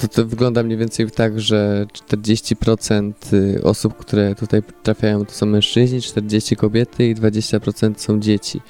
to, 0.01 0.09
to 0.09 0.27
wygląda 0.27 0.63
mniej 0.63 0.79
więcej 0.79 1.11
tak, 1.11 1.41
że 1.41 1.87
40% 2.11 3.13
y, 3.33 3.63
osób, 3.63 3.97
które 3.97 4.35
tutaj 4.35 4.63
trafiają 4.83 5.27
to 5.27 5.33
są 5.33 5.47
mężczyźni, 5.47 6.03
40 6.03 6.57
kobiety 6.57 7.09
i 7.09 7.15
20% 7.15 7.95
są 7.97 8.21
dzieci. 8.21 8.61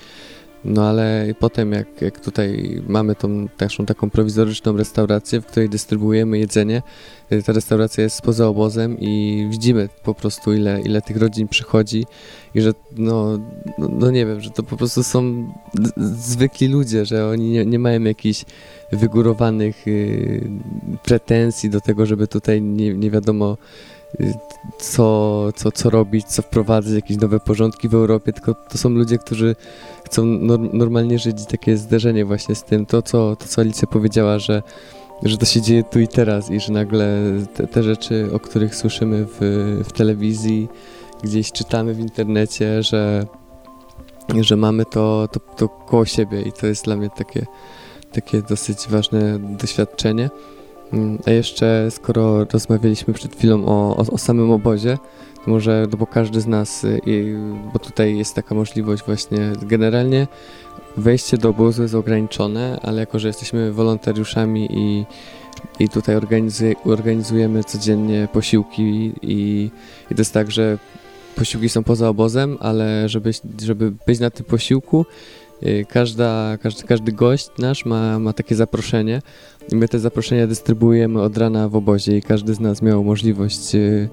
No 0.64 0.88
ale 0.88 1.34
potem 1.38 1.72
jak, 1.72 2.02
jak 2.02 2.20
tutaj 2.20 2.80
mamy 2.88 3.14
tą 3.14 3.48
naszą 3.60 3.86
taką 3.86 4.10
prowizoryczną 4.10 4.76
restaurację, 4.76 5.40
w 5.40 5.46
której 5.46 5.68
dystrybuujemy 5.68 6.38
jedzenie, 6.38 6.82
y, 7.32 7.42
ta 7.42 7.52
restauracja 7.52 8.04
jest 8.04 8.22
poza 8.22 8.48
obozem 8.48 8.96
i 9.00 9.46
widzimy 9.50 9.88
po 10.02 10.14
prostu 10.14 10.52
ile, 10.52 10.80
ile 10.80 11.02
tych 11.02 11.16
rodzin 11.16 11.48
przychodzi 11.48 12.04
i 12.54 12.60
że 12.60 12.72
no, 12.96 13.38
no, 13.78 13.88
no 13.88 14.10
nie 14.10 14.26
wiem, 14.26 14.40
że 14.40 14.50
to 14.50 14.62
po 14.62 14.76
prostu 14.76 15.02
są 15.02 15.52
zwykli 15.96 16.68
ludzie, 16.68 17.06
że 17.06 17.28
oni 17.28 17.50
nie, 17.50 17.66
nie 17.66 17.78
mają 17.78 18.02
jakichś 18.02 18.44
wygórowanych 18.92 19.88
y, 19.88 20.50
pretensji 21.04 21.70
do 21.70 21.80
tego, 21.80 22.06
żeby 22.06 22.28
tutaj 22.28 22.62
nie, 22.62 22.94
nie 22.94 23.10
wiadomo 23.10 23.56
co, 24.78 25.48
co, 25.56 25.72
co 25.72 25.90
robić, 25.90 26.26
co 26.26 26.42
wprowadzać, 26.42 26.94
jakieś 26.94 27.16
nowe 27.16 27.40
porządki 27.40 27.88
w 27.88 27.94
Europie, 27.94 28.32
tylko 28.32 28.54
to 28.54 28.78
są 28.78 28.88
ludzie, 28.88 29.18
którzy 29.18 29.56
chcą 30.04 30.24
normalnie 30.72 31.18
żyć 31.18 31.46
takie 31.46 31.76
zderzenie 31.76 32.24
właśnie 32.24 32.54
z 32.54 32.64
tym, 32.64 32.86
to 32.86 33.02
co, 33.02 33.36
to 33.36 33.46
co 33.46 33.60
Alicja 33.60 33.88
powiedziała, 33.88 34.38
że, 34.38 34.62
że 35.22 35.38
to 35.38 35.46
się 35.46 35.62
dzieje 35.62 35.84
tu 35.84 36.00
i 36.00 36.08
teraz 36.08 36.50
i 36.50 36.60
że 36.60 36.72
nagle 36.72 37.22
te, 37.54 37.66
te 37.66 37.82
rzeczy, 37.82 38.28
o 38.32 38.40
których 38.40 38.74
słyszymy 38.74 39.26
w, 39.26 39.38
w 39.84 39.92
telewizji, 39.92 40.68
gdzieś 41.22 41.52
czytamy 41.52 41.94
w 41.94 42.00
internecie, 42.00 42.82
że, 42.82 43.26
że 44.40 44.56
mamy 44.56 44.84
to, 44.84 45.28
to, 45.32 45.40
to 45.40 45.68
koło 45.68 46.04
siebie 46.04 46.42
i 46.42 46.52
to 46.52 46.66
jest 46.66 46.84
dla 46.84 46.96
mnie 46.96 47.10
takie, 47.16 47.46
takie 48.12 48.42
dosyć 48.42 48.78
ważne 48.88 49.38
doświadczenie. 49.38 50.30
A 51.26 51.30
jeszcze, 51.30 51.88
skoro 51.90 52.44
rozmawialiśmy 52.44 53.14
przed 53.14 53.36
chwilą 53.36 53.66
o, 53.66 53.96
o, 53.96 54.06
o 54.10 54.18
samym 54.18 54.50
obozie, 54.50 54.98
to 55.44 55.50
może, 55.50 55.86
no 55.90 55.98
bo 55.98 56.06
każdy 56.06 56.40
z 56.40 56.46
nas, 56.46 56.84
y, 56.84 57.00
bo 57.72 57.78
tutaj 57.78 58.18
jest 58.18 58.34
taka 58.34 58.54
możliwość 58.54 59.02
właśnie, 59.06 59.38
generalnie 59.62 60.26
wejście 60.96 61.38
do 61.38 61.48
obozu 61.48 61.82
jest 61.82 61.94
ograniczone, 61.94 62.80
ale 62.82 63.00
jako, 63.00 63.18
że 63.18 63.28
jesteśmy 63.28 63.72
wolontariuszami 63.72 64.68
i, 64.70 65.04
i 65.78 65.88
tutaj 65.88 66.16
organizuje, 66.16 66.74
organizujemy 66.84 67.64
codziennie 67.64 68.28
posiłki 68.32 69.12
i, 69.22 69.70
i 70.10 70.14
to 70.14 70.20
jest 70.20 70.34
tak, 70.34 70.50
że 70.50 70.78
posiłki 71.36 71.68
są 71.68 71.84
poza 71.84 72.08
obozem, 72.08 72.56
ale 72.60 73.08
żeby, 73.08 73.30
żeby 73.62 73.92
być 74.06 74.20
na 74.20 74.30
tym 74.30 74.46
posiłku, 74.46 75.06
każda, 75.88 76.58
każdy, 76.62 76.82
każdy 76.82 77.12
gość 77.12 77.48
nasz 77.58 77.84
ma, 77.84 78.18
ma 78.18 78.32
takie 78.32 78.54
zaproszenie 78.54 79.22
my 79.72 79.88
te 79.88 79.98
zaproszenia 79.98 80.46
dystrybuujemy 80.46 81.22
od 81.22 81.38
rana 81.38 81.68
w 81.68 81.76
obozie 81.76 82.16
i 82.16 82.22
każdy 82.22 82.54
z 82.54 82.60
nas 82.60 82.82
miał 82.82 83.04
możliwość 83.04 83.74
y, 83.74 84.08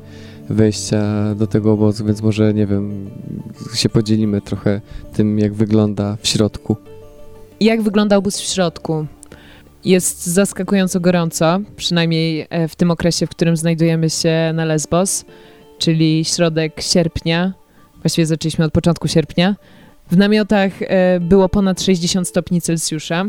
wejścia 0.49 1.35
do 1.35 1.47
tego 1.47 1.71
obozu, 1.71 2.05
więc 2.05 2.21
może, 2.21 2.53
nie 2.53 2.67
wiem, 2.67 3.09
się 3.75 3.89
podzielimy 3.89 4.41
trochę 4.41 4.81
tym, 5.13 5.39
jak 5.39 5.53
wygląda 5.53 6.17
w 6.21 6.27
środku. 6.27 6.75
Jak 7.59 7.81
wygląda 7.81 8.17
obóz 8.17 8.39
w 8.39 8.43
środku? 8.43 9.05
Jest 9.85 10.25
zaskakująco 10.25 10.99
gorąco, 10.99 11.59
przynajmniej 11.75 12.47
e, 12.49 12.67
w 12.67 12.75
tym 12.75 12.91
okresie, 12.91 13.27
w 13.27 13.29
którym 13.29 13.57
znajdujemy 13.57 14.09
się 14.09 14.51
na 14.53 14.65
Lesbos, 14.65 15.25
czyli 15.79 16.25
środek 16.25 16.81
sierpnia, 16.81 17.53
właściwie 18.01 18.25
zaczęliśmy 18.25 18.65
od 18.65 18.73
początku 18.73 19.07
sierpnia. 19.07 19.55
W 20.11 20.17
namiotach 20.17 20.71
e, 20.81 21.19
było 21.19 21.49
ponad 21.49 21.81
60 21.81 22.27
stopni 22.27 22.61
Celsjusza. 22.61 23.25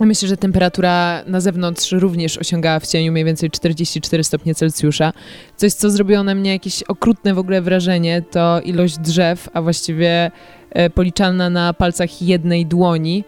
Myślę, 0.00 0.28
że 0.28 0.36
temperatura 0.36 1.22
na 1.26 1.40
zewnątrz 1.40 1.92
również 1.92 2.38
osiągała 2.38 2.80
w 2.80 2.86
cieniu 2.86 3.12
mniej 3.12 3.24
więcej 3.24 3.50
44 3.50 4.24
stopnie 4.24 4.54
Celsjusza. 4.54 5.12
Coś, 5.56 5.72
co 5.72 5.90
zrobiło 5.90 6.22
na 6.22 6.34
mnie 6.34 6.52
jakieś 6.52 6.82
okrutne 6.82 7.34
w 7.34 7.38
ogóle 7.38 7.62
wrażenie, 7.62 8.22
to 8.30 8.60
ilość 8.60 8.98
drzew, 8.98 9.48
a 9.52 9.62
właściwie 9.62 10.30
e, 10.70 10.90
policzalna 10.90 11.50
na 11.50 11.72
palcach 11.72 12.22
jednej 12.22 12.66
dłoni, 12.66 13.24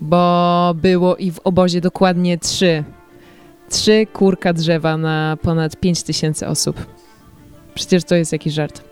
bo 0.00 0.74
było 0.74 1.16
i 1.16 1.30
w 1.30 1.38
obozie 1.44 1.80
dokładnie 1.80 2.38
trzy. 2.38 2.84
Trzy 3.70 4.06
kurka 4.12 4.52
drzewa 4.52 4.96
na 4.96 5.36
ponad 5.42 5.76
5 5.76 6.02
tysięcy 6.02 6.46
osób. 6.46 6.86
Przecież 7.74 8.04
to 8.04 8.14
jest 8.14 8.32
jakiś 8.32 8.54
żart. 8.54 8.85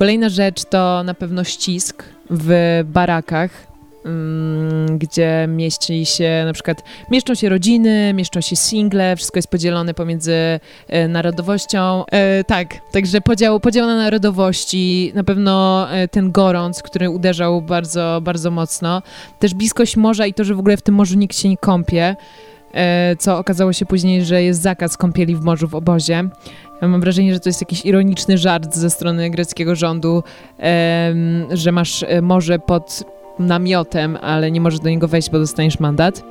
Kolejna 0.00 0.28
rzecz 0.28 0.64
to 0.64 1.02
na 1.04 1.14
pewno 1.14 1.44
ścisk 1.44 2.04
w 2.30 2.80
barakach 2.84 3.70
Mm, 4.04 4.98
gdzie 4.98 5.46
mieści 5.48 6.06
się 6.06 6.42
na 6.46 6.52
przykład, 6.52 6.82
mieszczą 7.10 7.34
się 7.34 7.48
rodziny, 7.48 8.14
mieszczą 8.14 8.40
się 8.40 8.56
single, 8.56 9.16
wszystko 9.16 9.38
jest 9.38 9.48
podzielone 9.48 9.94
pomiędzy 9.94 10.60
e, 10.88 11.08
narodowością. 11.08 12.04
E, 12.06 12.44
tak, 12.44 12.74
także 12.92 13.20
podział, 13.20 13.60
podział 13.60 13.86
na 13.86 13.96
narodowości, 13.96 15.12
na 15.14 15.24
pewno 15.24 15.86
e, 15.90 16.08
ten 16.08 16.32
gorąc, 16.32 16.82
który 16.82 17.10
uderzał 17.10 17.62
bardzo, 17.62 18.20
bardzo 18.22 18.50
mocno. 18.50 19.02
Też 19.38 19.54
bliskość 19.54 19.96
morza 19.96 20.26
i 20.26 20.34
to, 20.34 20.44
że 20.44 20.54
w 20.54 20.58
ogóle 20.58 20.76
w 20.76 20.82
tym 20.82 20.94
morzu 20.94 21.18
nikt 21.18 21.36
się 21.36 21.48
nie 21.48 21.56
kąpie, 21.56 22.16
co 23.18 23.38
okazało 23.38 23.72
się 23.72 23.86
później, 23.86 24.24
że 24.24 24.42
jest 24.42 24.62
zakaz 24.62 24.96
kąpieli 24.96 25.36
w 25.36 25.42
morzu 25.42 25.68
w 25.68 25.74
obozie. 25.74 26.28
Mam 26.82 27.00
wrażenie, 27.00 27.34
że 27.34 27.40
to 27.40 27.48
jest 27.48 27.60
jakiś 27.60 27.84
ironiczny 27.84 28.38
żart 28.38 28.74
ze 28.74 28.90
strony 28.90 29.30
greckiego 29.30 29.74
rządu, 29.74 30.22
że 31.50 31.72
masz 31.72 32.02
e, 32.02 32.22
morze 32.22 32.58
pod 32.58 33.04
namiotem, 33.38 34.18
ale 34.20 34.50
nie 34.50 34.60
możesz 34.60 34.80
do 34.80 34.90
niego 34.90 35.08
wejść, 35.08 35.30
bo 35.30 35.38
dostaniesz 35.38 35.80
mandat. 35.80 36.24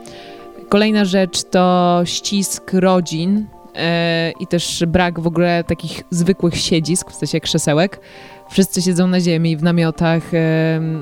Kolejna 0.69 1.05
rzecz 1.05 1.43
to 1.43 2.01
ścisk 2.05 2.73
rodzin 2.73 3.45
e, 3.75 4.31
i 4.39 4.47
też 4.47 4.83
brak 4.87 5.19
w 5.19 5.27
ogóle 5.27 5.63
takich 5.63 6.03
zwykłych 6.09 6.57
siedzisk, 6.57 7.11
w 7.11 7.15
sensie 7.15 7.39
krzesełek. 7.39 7.99
Wszyscy 8.49 8.81
siedzą 8.81 9.07
na 9.07 9.19
ziemi 9.19 9.57
w 9.57 9.63
namiotach, 9.63 10.23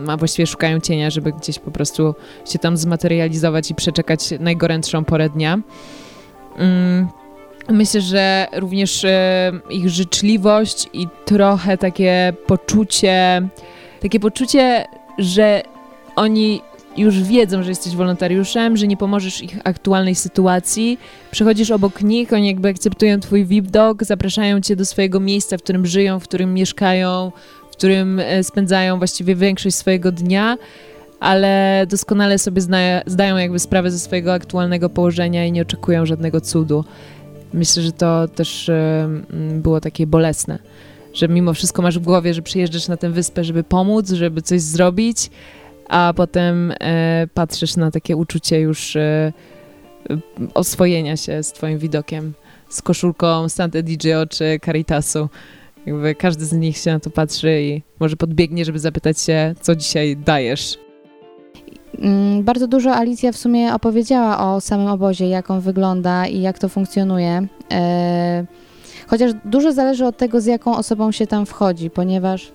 a 0.08 0.18
właściwie 0.18 0.48
szukają 0.48 0.80
cienia, 0.80 1.10
żeby 1.10 1.32
gdzieś 1.32 1.60
po 1.60 1.72
prostu 1.72 2.16
się 2.46 2.60
tam 2.60 2.78
zmaterializować 2.78 3.72
i 3.72 3.76
przeczekać 3.76 4.20
najgorętszą 4.40 5.06
porę 5.06 5.30
dnia. 5.30 5.60
Mm, 6.58 7.08
myślę, 7.70 8.02
że 8.02 8.48
również 8.54 9.06
ich 9.70 9.90
życzliwość 9.90 10.90
i 10.94 11.08
trochę 11.26 11.78
takie 11.78 12.34
poczucie, 12.48 13.48
takie 14.02 14.20
poczucie, 14.20 14.86
że 15.18 15.64
oni 16.16 16.62
już 16.98 17.24
wiedzą, 17.24 17.64
że 17.64 17.70
jesteś 17.70 17.96
wolontariuszem, 17.96 18.78
że 18.78 18.88
nie 18.88 18.98
pomożesz 18.98 19.42
ich 19.42 19.58
aktualnej 19.64 20.16
sytuacji. 20.16 21.00
Przechodzisz 21.32 21.72
obok 21.72 22.02
nich, 22.02 22.34
oni 22.34 22.48
jakby 22.48 22.70
akceptują 22.70 23.20
twój 23.20 23.46
VIP-dog, 23.46 24.04
zapraszają 24.04 24.62
cię 24.62 24.76
do 24.76 24.86
swojego 24.86 25.20
miejsca, 25.20 25.58
w 25.58 25.62
którym 25.62 25.86
żyją, 25.86 26.20
w 26.20 26.24
którym 26.24 26.54
mieszkają, 26.54 27.32
w 27.72 27.72
którym 27.72 28.20
e, 28.20 28.44
spędzają 28.44 28.98
właściwie 28.98 29.36
większość 29.36 29.76
swojego 29.76 30.12
dnia, 30.12 30.58
ale 31.20 31.86
doskonale 31.90 32.40
sobie 32.40 32.62
zna, 32.62 32.78
zdają 33.06 33.38
jakby 33.38 33.60
sprawę 33.60 33.92
ze 33.92 34.00
swojego 34.00 34.34
aktualnego 34.34 34.90
położenia 34.90 35.46
i 35.46 35.52
nie 35.52 35.62
oczekują 35.62 36.06
żadnego 36.06 36.42
cudu. 36.42 36.86
Myślę, 37.54 37.84
że 37.84 37.92
to 37.92 38.28
też 38.28 38.70
e, 38.70 39.10
było 39.54 39.82
takie 39.82 40.08
bolesne, 40.08 40.60
że 41.14 41.28
mimo 41.28 41.54
wszystko 41.54 41.82
masz 41.82 42.00
w 42.00 42.04
głowie, 42.04 42.34
że 42.34 42.42
przyjeżdżasz 42.42 42.88
na 42.88 42.98
tę 42.98 43.10
wyspę, 43.10 43.44
żeby 43.44 43.64
pomóc, 43.64 44.12
żeby 44.12 44.42
coś 44.42 44.62
zrobić, 44.62 45.30
a 45.90 46.14
potem 46.16 46.74
e, 46.80 47.28
patrzysz 47.34 47.76
na 47.76 47.92
takie 47.92 48.18
uczucie 48.18 48.60
już 48.60 48.96
e, 48.96 49.34
oswojenia 50.54 51.18
się 51.18 51.44
z 51.44 51.52
twoim 51.52 51.78
widokiem, 51.78 52.34
z 52.70 52.82
koszulką 52.82 53.50
Santa 53.50 53.82
DJ 53.82 54.10
czy 54.30 54.60
Caritasu. 54.66 55.30
Jakby 55.86 56.16
każdy 56.16 56.46
z 56.46 56.54
nich 56.54 56.78
się 56.78 56.92
na 56.92 57.00
to 57.00 57.10
patrzy 57.10 57.62
i 57.62 57.82
może 58.00 58.16
podbiegnie, 58.16 58.66
żeby 58.66 58.80
zapytać 58.80 59.22
się, 59.22 59.56
co 59.62 59.76
dzisiaj 59.76 60.18
dajesz. 60.18 60.78
Mm, 62.00 62.44
bardzo 62.44 62.68
dużo 62.68 62.96
Alicja 62.96 63.32
w 63.32 63.38
sumie 63.38 63.74
opowiedziała 63.74 64.54
o 64.54 64.62
samym 64.62 64.88
obozie, 64.88 65.30
jak 65.30 65.52
on 65.52 65.62
wygląda 65.62 66.28
i 66.28 66.42
jak 66.42 66.60
to 66.60 66.70
funkcjonuje. 66.70 67.48
E, 67.72 68.46
chociaż 69.08 69.32
dużo 69.46 69.74
zależy 69.74 70.06
od 70.06 70.18
tego, 70.18 70.42
z 70.42 70.46
jaką 70.46 70.78
osobą 70.78 71.12
się 71.12 71.28
tam 71.28 71.46
wchodzi, 71.46 71.90
ponieważ 71.90 72.52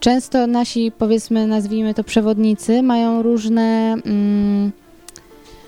często 0.00 0.46
nasi, 0.46 0.92
powiedzmy, 0.98 1.46
nazwijmy 1.46 1.94
to 1.94 2.04
przewodnicy, 2.04 2.82
mają 2.82 3.22
różne. 3.22 3.94
Mm, 4.06 4.72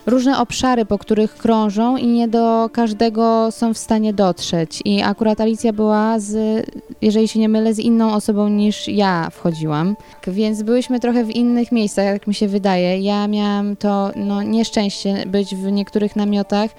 różne 0.08 0.38
obszary, 0.38 0.84
po 0.84 0.98
których 0.98 1.34
krążą 1.34 1.96
i 1.96 2.06
nie 2.06 2.28
do 2.28 2.70
każdego 2.72 3.50
są 3.50 3.74
w 3.74 3.78
stanie 3.78 4.12
dotrzeć. 4.12 4.82
I 4.84 5.02
akurat 5.02 5.40
Alicja 5.40 5.72
była 5.72 6.18
z, 6.18 6.66
jeżeli 7.02 7.28
się 7.28 7.40
nie 7.40 7.48
mylę, 7.48 7.74
z 7.74 7.78
inną 7.78 8.14
osobą 8.14 8.48
niż 8.48 8.88
ja 8.88 9.30
wchodziłam. 9.30 9.96
Więc 10.26 10.62
byłyśmy 10.62 11.00
trochę 11.00 11.24
w 11.24 11.30
innych 11.30 11.72
miejscach, 11.72 12.04
jak 12.04 12.26
mi 12.26 12.34
się 12.34 12.48
wydaje. 12.48 13.00
Ja 13.00 13.28
miałam 13.28 13.76
to 13.76 14.10
no, 14.16 14.42
nieszczęście 14.42 15.26
być 15.26 15.54
w 15.54 15.72
niektórych 15.72 16.16
namiotach. 16.16 16.70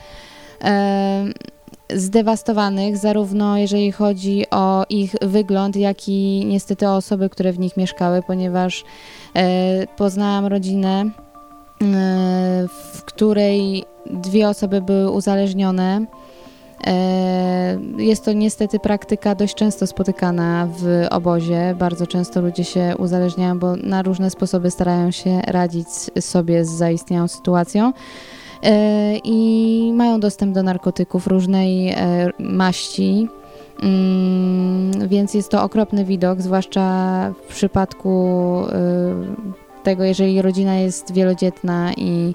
Zdewastowanych, 1.93 2.97
zarówno 2.97 3.57
jeżeli 3.57 3.91
chodzi 3.91 4.45
o 4.51 4.85
ich 4.89 5.15
wygląd, 5.21 5.75
jak 5.75 6.09
i 6.09 6.45
niestety 6.45 6.87
o 6.87 6.95
osoby, 6.95 7.29
które 7.29 7.53
w 7.53 7.59
nich 7.59 7.77
mieszkały, 7.77 8.23
ponieważ 8.23 8.83
e, 9.35 9.87
poznałam 9.97 10.45
rodzinę, 10.45 11.05
E, 11.83 12.67
w 12.67 13.03
której 13.03 13.83
dwie 14.05 14.49
osoby 14.49 14.81
były 14.81 15.11
uzależnione. 15.11 16.05
E, 16.87 17.79
jest 17.97 18.25
to 18.25 18.33
niestety 18.33 18.79
praktyka 18.79 19.35
dość 19.35 19.55
często 19.55 19.87
spotykana 19.87 20.67
w 20.77 21.07
obozie. 21.11 21.75
Bardzo 21.79 22.07
często 22.07 22.41
ludzie 22.41 22.63
się 22.63 22.93
uzależniają, 22.97 23.59
bo 23.59 23.75
na 23.75 24.01
różne 24.01 24.29
sposoby 24.29 24.71
starają 24.71 25.11
się 25.11 25.41
radzić 25.47 25.87
sobie 26.19 26.65
z 26.65 26.69
zaistniałą 26.69 27.27
sytuacją 27.27 27.93
i 29.23 29.91
mają 29.95 30.19
dostęp 30.19 30.55
do 30.55 30.63
narkotyków 30.63 31.27
różnej 31.27 31.95
maści. 32.39 33.27
Mm, 33.83 35.07
więc 35.07 35.33
jest 35.33 35.49
to 35.49 35.63
okropny 35.63 36.05
widok, 36.05 36.41
zwłaszcza 36.41 37.33
w 37.47 37.53
przypadku 37.53 38.63
tego, 39.83 40.03
jeżeli 40.03 40.41
rodzina 40.41 40.75
jest 40.75 41.13
wielodzietna 41.13 41.93
i 41.97 42.33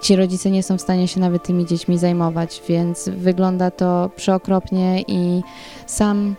ci 0.00 0.16
rodzice 0.16 0.50
nie 0.50 0.62
są 0.62 0.78
w 0.78 0.80
stanie 0.80 1.08
się 1.08 1.20
nawet 1.20 1.42
tymi 1.42 1.66
dziećmi 1.66 1.98
zajmować, 1.98 2.62
więc 2.68 3.08
wygląda 3.08 3.70
to 3.70 4.10
przeokropnie 4.16 5.02
i 5.08 5.42
sam 5.86 6.34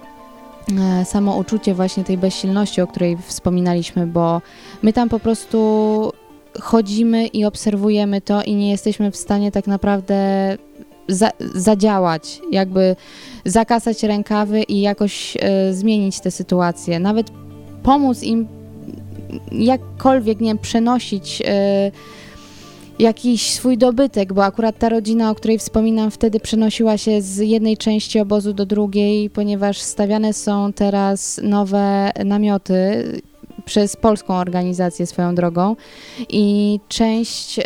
e, 0.79 1.05
samo 1.05 1.37
uczucie 1.37 1.73
właśnie 1.73 2.03
tej 2.03 2.17
bezsilności, 2.17 2.81
o 2.81 2.87
której 2.87 3.17
wspominaliśmy, 3.17 4.07
bo 4.07 4.41
my 4.81 4.93
tam 4.93 5.09
po 5.09 5.19
prostu 5.19 6.11
chodzimy 6.61 7.27
i 7.27 7.45
obserwujemy 7.45 8.21
to 8.21 8.43
i 8.43 8.55
nie 8.55 8.71
jesteśmy 8.71 9.11
w 9.11 9.17
stanie 9.17 9.51
tak 9.51 9.67
naprawdę 9.67 10.57
za, 11.07 11.31
zadziałać, 11.55 12.41
jakby 12.51 12.95
zakasać 13.45 14.03
rękawy 14.03 14.63
i 14.63 14.81
jakoś 14.81 15.35
y, 15.35 15.73
zmienić 15.73 16.19
tę 16.19 16.31
sytuację. 16.31 16.99
Nawet 16.99 17.31
pomóc 17.83 18.23
im 18.23 18.47
jakkolwiek, 19.51 20.39
nie 20.39 20.47
wiem, 20.47 20.57
przenosić 20.57 21.41
y, 21.41 21.45
jakiś 22.99 23.53
swój 23.53 23.77
dobytek, 23.77 24.33
bo 24.33 24.45
akurat 24.45 24.77
ta 24.77 24.89
rodzina, 24.89 25.31
o 25.31 25.35
której 25.35 25.57
wspominam, 25.57 26.11
wtedy 26.11 26.39
przenosiła 26.39 26.97
się 26.97 27.21
z 27.21 27.37
jednej 27.37 27.77
części 27.77 28.19
obozu 28.19 28.53
do 28.53 28.65
drugiej, 28.65 29.29
ponieważ 29.29 29.77
stawiane 29.81 30.33
są 30.33 30.73
teraz 30.73 31.39
nowe 31.43 32.11
namioty 32.25 33.05
przez 33.69 33.95
polską 33.95 34.37
organizację 34.37 35.07
swoją 35.07 35.35
drogą 35.35 35.75
i 36.29 36.79
część, 36.87 37.59
y, 37.59 37.63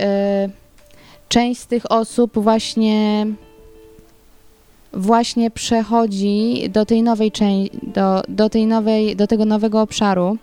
część 1.30 1.62
z 1.62 1.68
tych 1.68 1.92
osób 1.92 2.32
właśnie 2.34 3.28
właśnie 4.94 5.52
przechodzi 5.52 6.70
do 6.70 6.86
tej 6.86 7.04
nowej 7.04 7.32
do, 7.84 8.24
do 8.28 8.50
tej 8.50 8.68
nowej, 8.68 9.16
do 9.16 9.28
tego 9.28 9.46
nowego 9.46 9.82
obszaru 9.82 10.38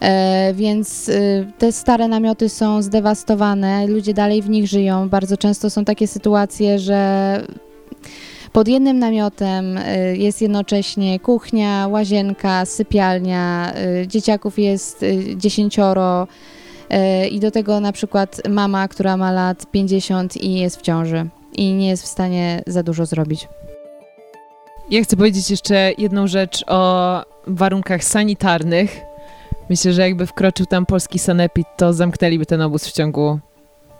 E, 0.00 0.54
więc 0.54 1.08
y, 1.08 1.46
te 1.58 1.72
stare 1.72 2.08
namioty 2.08 2.48
są 2.48 2.82
zdewastowane, 2.82 3.86
ludzie 3.86 4.14
dalej 4.14 4.42
w 4.42 4.50
nich 4.50 4.68
żyją. 4.68 5.08
Bardzo 5.08 5.36
często 5.36 5.70
są 5.70 5.84
takie 5.84 6.06
sytuacje, 6.06 6.78
że 6.78 7.42
pod 8.52 8.68
jednym 8.68 8.98
namiotem 8.98 9.78
y, 9.78 10.16
jest 10.16 10.42
jednocześnie 10.42 11.20
kuchnia, 11.20 11.88
łazienka, 11.88 12.66
sypialnia, 12.66 13.72
y, 14.02 14.06
dzieciaków 14.06 14.58
jest 14.58 15.04
dziesięcioro 15.36 16.28
i 17.30 17.40
do 17.40 17.50
tego 17.50 17.80
na 17.80 17.92
przykład 17.92 18.48
mama, 18.48 18.88
która 18.88 19.16
ma 19.16 19.32
lat 19.32 19.66
50 19.70 20.36
i 20.36 20.54
jest 20.54 20.78
w 20.78 20.82
ciąży 20.82 21.28
i 21.56 21.72
nie 21.72 21.88
jest 21.88 22.02
w 22.02 22.06
stanie 22.06 22.62
za 22.66 22.82
dużo 22.82 23.06
zrobić. 23.06 23.48
Ja 24.90 25.02
chcę 25.02 25.16
powiedzieć 25.16 25.50
jeszcze 25.50 25.92
jedną 25.98 26.26
rzecz 26.26 26.64
o 26.66 27.22
warunkach 27.46 28.04
sanitarnych. 28.04 29.00
Myślę, 29.70 29.92
że 29.92 30.02
jakby 30.02 30.26
wkroczył 30.26 30.66
tam 30.66 30.86
polski 30.86 31.18
sanepid, 31.18 31.66
to 31.76 31.92
zamknęliby 31.92 32.46
ten 32.46 32.62
obóz 32.62 32.86
w 32.86 32.92
ciągu 32.92 33.38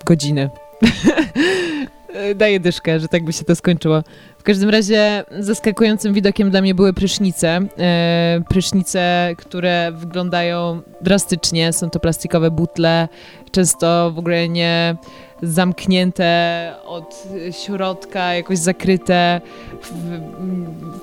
godziny. 0.05 0.51
Daję 2.37 2.61
dyszkę, 2.61 3.01
że 3.01 3.09
tak 3.09 3.25
by 3.25 3.33
się 3.33 3.45
to 3.45 3.57
skończyło. 3.57 4.03
W 4.41 4.43
każdym 4.43 4.71
razie 4.71 5.25
zaskakującym 5.39 6.15
widokiem 6.15 6.51
dla 6.51 6.61
mnie 6.61 6.75
były 6.75 6.93
prysznice. 6.93 7.61
E, 7.79 8.41
prysznice, 8.49 9.31
które 9.39 9.93
wyglądają 9.95 10.83
drastycznie. 11.01 11.73
Są 11.73 11.91
to 11.91 12.01
plastikowe 12.01 12.51
butle, 12.51 13.09
często 13.51 14.11
w 14.11 14.19
ogóle 14.19 14.49
nie 14.49 14.97
zamknięte 15.43 16.75
od 16.85 17.29
środka, 17.51 18.35
jakoś 18.35 18.59
zakryte 18.59 19.41
w, 19.83 19.93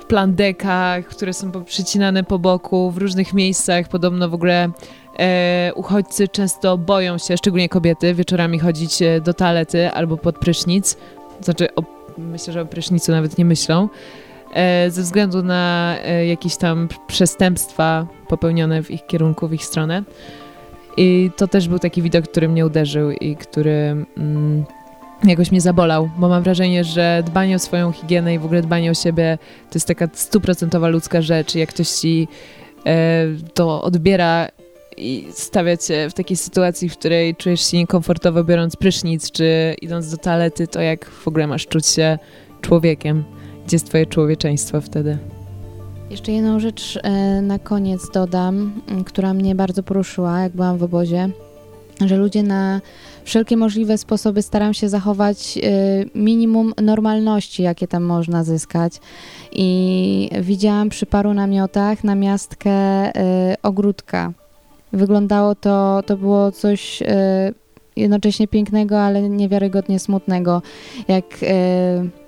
w 0.02 0.06
plandekach, 0.06 1.06
które 1.06 1.34
są 1.34 1.64
przycinane 1.64 2.24
po 2.24 2.40
boku 2.40 2.92
w 2.92 2.98
różnych 2.98 3.34
miejscach. 3.34 3.88
Podobno 3.88 4.30
w 4.30 4.34
ogóle 4.34 4.70
e, 5.20 5.72
uchodźcy 5.76 6.28
często 6.28 6.78
boją 6.78 7.18
się, 7.18 7.38
szczególnie 7.38 7.70
kobiety, 7.70 8.14
wieczorami 8.14 8.60
chodzić 8.60 9.02
e, 9.02 9.22
do 9.22 9.34
toalety 9.34 9.92
albo 9.92 10.18
pod 10.18 10.38
prysznic. 10.40 10.98
Znaczy, 11.42 11.68
myślę, 12.18 12.54
że 12.54 12.62
o 12.62 12.66
prysznicu 12.66 13.12
nawet 13.12 13.38
nie 13.38 13.46
myślą. 13.46 13.90
E, 14.54 14.92
ze 14.92 15.02
względu 15.02 15.44
na 15.44 15.96
e, 16.04 16.26
jakieś 16.26 16.58
tam 16.58 16.88
przestępstwa 17.08 18.08
popełnione 18.28 18.84
w 18.84 18.92
ich 18.92 19.06
kierunku, 19.06 19.48
w 19.48 19.54
ich 19.54 19.66
stronę. 19.66 20.04
I 20.98 21.32
to 21.38 21.48
też 21.48 21.68
był 21.68 21.80
taki 21.80 22.02
widok, 22.02 22.28
który 22.28 22.50
mnie 22.50 22.66
uderzył 22.66 23.12
i 23.12 23.36
który 23.36 24.06
mm, 24.18 24.66
jakoś 25.24 25.52
mnie 25.52 25.62
zabolał, 25.62 26.10
bo 26.18 26.30
mam 26.30 26.44
wrażenie, 26.44 26.84
że 26.84 27.24
dbanie 27.26 27.56
o 27.56 27.60
swoją 27.60 27.92
higienę 27.92 28.34
i 28.34 28.40
w 28.40 28.46
ogóle 28.46 28.62
dbanie 28.62 28.92
o 28.92 28.94
siebie 28.94 29.38
to 29.70 29.76
jest 29.76 29.88
taka 29.88 30.08
stuprocentowa 30.14 30.88
ludzka 30.88 31.22
rzecz. 31.22 31.56
Jak 31.56 31.70
ktoś 31.70 31.90
ci 31.90 32.28
e, 32.86 33.26
to 33.54 33.82
odbiera 33.82 34.48
i 34.98 35.28
stawia 35.32 35.78
cię 35.78 36.10
w 36.10 36.14
takiej 36.14 36.38
sytuacji, 36.38 36.90
w 36.90 36.98
której 36.98 37.36
czujesz 37.36 37.72
się 37.72 37.78
niekomfortowo 37.78 38.44
biorąc 38.44 38.76
prysznic 38.76 39.32
czy 39.32 39.76
idąc 39.82 40.12
do 40.12 40.18
toalety, 40.18 40.68
to 40.68 40.82
jak 40.82 41.06
w 41.06 41.28
ogóle 41.28 41.48
masz 41.48 41.68
czuć 41.68 41.88
się 41.88 42.18
człowiekiem? 42.62 43.24
Gdzie 43.66 43.76
jest 43.76 43.88
twoje 43.88 44.06
człowieczeństwo 44.06 44.82
wtedy? 44.82 45.18
Jeszcze 46.10 46.32
jedną 46.32 46.60
rzecz 46.60 47.00
e, 47.04 47.42
na 47.42 47.60
koniec 47.60 48.02
dodam, 48.14 48.82
która 49.06 49.34
mnie 49.34 49.56
bardzo 49.56 49.84
poruszyła, 49.84 50.40
jak 50.40 50.52
byłam 50.52 50.78
w 50.78 50.84
obozie, 50.84 51.30
że 52.06 52.18
ludzie 52.18 52.44
na 52.44 52.82
wszelkie 53.24 53.58
możliwe 53.58 53.98
sposoby 53.98 54.42
starają 54.42 54.74
się 54.74 54.90
zachować 54.90 55.58
e, 55.58 55.62
minimum 56.16 56.74
normalności, 56.82 57.64
jakie 57.64 57.88
tam 57.88 58.04
można 58.04 58.44
zyskać. 58.44 58.94
I 59.52 60.30
widziałam 60.42 60.90
przy 60.90 61.06
paru 61.06 61.34
namiotach 61.34 62.04
namiastkę 62.04 62.72
e, 62.72 63.56
ogródka. 63.64 64.34
Wyglądało 64.94 65.56
to, 65.56 66.04
to 66.06 66.18
było 66.18 66.52
coś 66.52 67.02
e, 67.02 67.54
jednocześnie 67.96 68.48
pięknego, 68.48 69.02
ale 69.02 69.30
niewiarygodnie 69.30 70.00
smutnego. 70.00 70.62
Jak 71.08 71.26
e, 71.44 72.27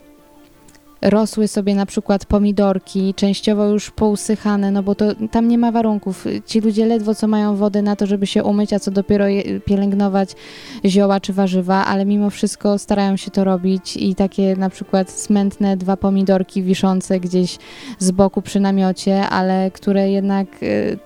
rosły 1.01 1.47
sobie 1.47 1.75
na 1.75 1.85
przykład 1.85 2.25
pomidorki, 2.25 3.13
częściowo 3.13 3.65
już 3.65 3.91
pousychane, 3.91 4.71
no 4.71 4.83
bo 4.83 4.95
to 4.95 5.05
tam 5.31 5.47
nie 5.47 5.57
ma 5.57 5.71
warunków. 5.71 6.25
Ci 6.45 6.61
ludzie 6.61 6.85
ledwo 6.85 7.15
co 7.15 7.27
mają 7.27 7.55
wodę 7.55 7.81
na 7.81 7.95
to, 7.95 8.05
żeby 8.05 8.27
się 8.27 8.43
umyć, 8.43 8.73
a 8.73 8.79
co 8.79 8.91
dopiero 8.91 9.27
je, 9.27 9.59
pielęgnować 9.59 10.35
zioła 10.85 11.19
czy 11.19 11.33
warzywa, 11.33 11.85
ale 11.85 12.05
mimo 12.05 12.29
wszystko 12.29 12.77
starają 12.77 13.17
się 13.17 13.31
to 13.31 13.43
robić 13.43 13.97
i 13.97 14.15
takie 14.15 14.55
na 14.55 14.69
przykład 14.69 15.11
smętne 15.11 15.77
dwa 15.77 15.97
pomidorki 15.97 16.63
wiszące 16.63 17.19
gdzieś 17.19 17.57
z 17.99 18.11
boku 18.11 18.41
przy 18.41 18.59
namiocie, 18.59 19.29
ale 19.29 19.71
które 19.71 20.11
jednak 20.11 20.47
y, 20.63 20.99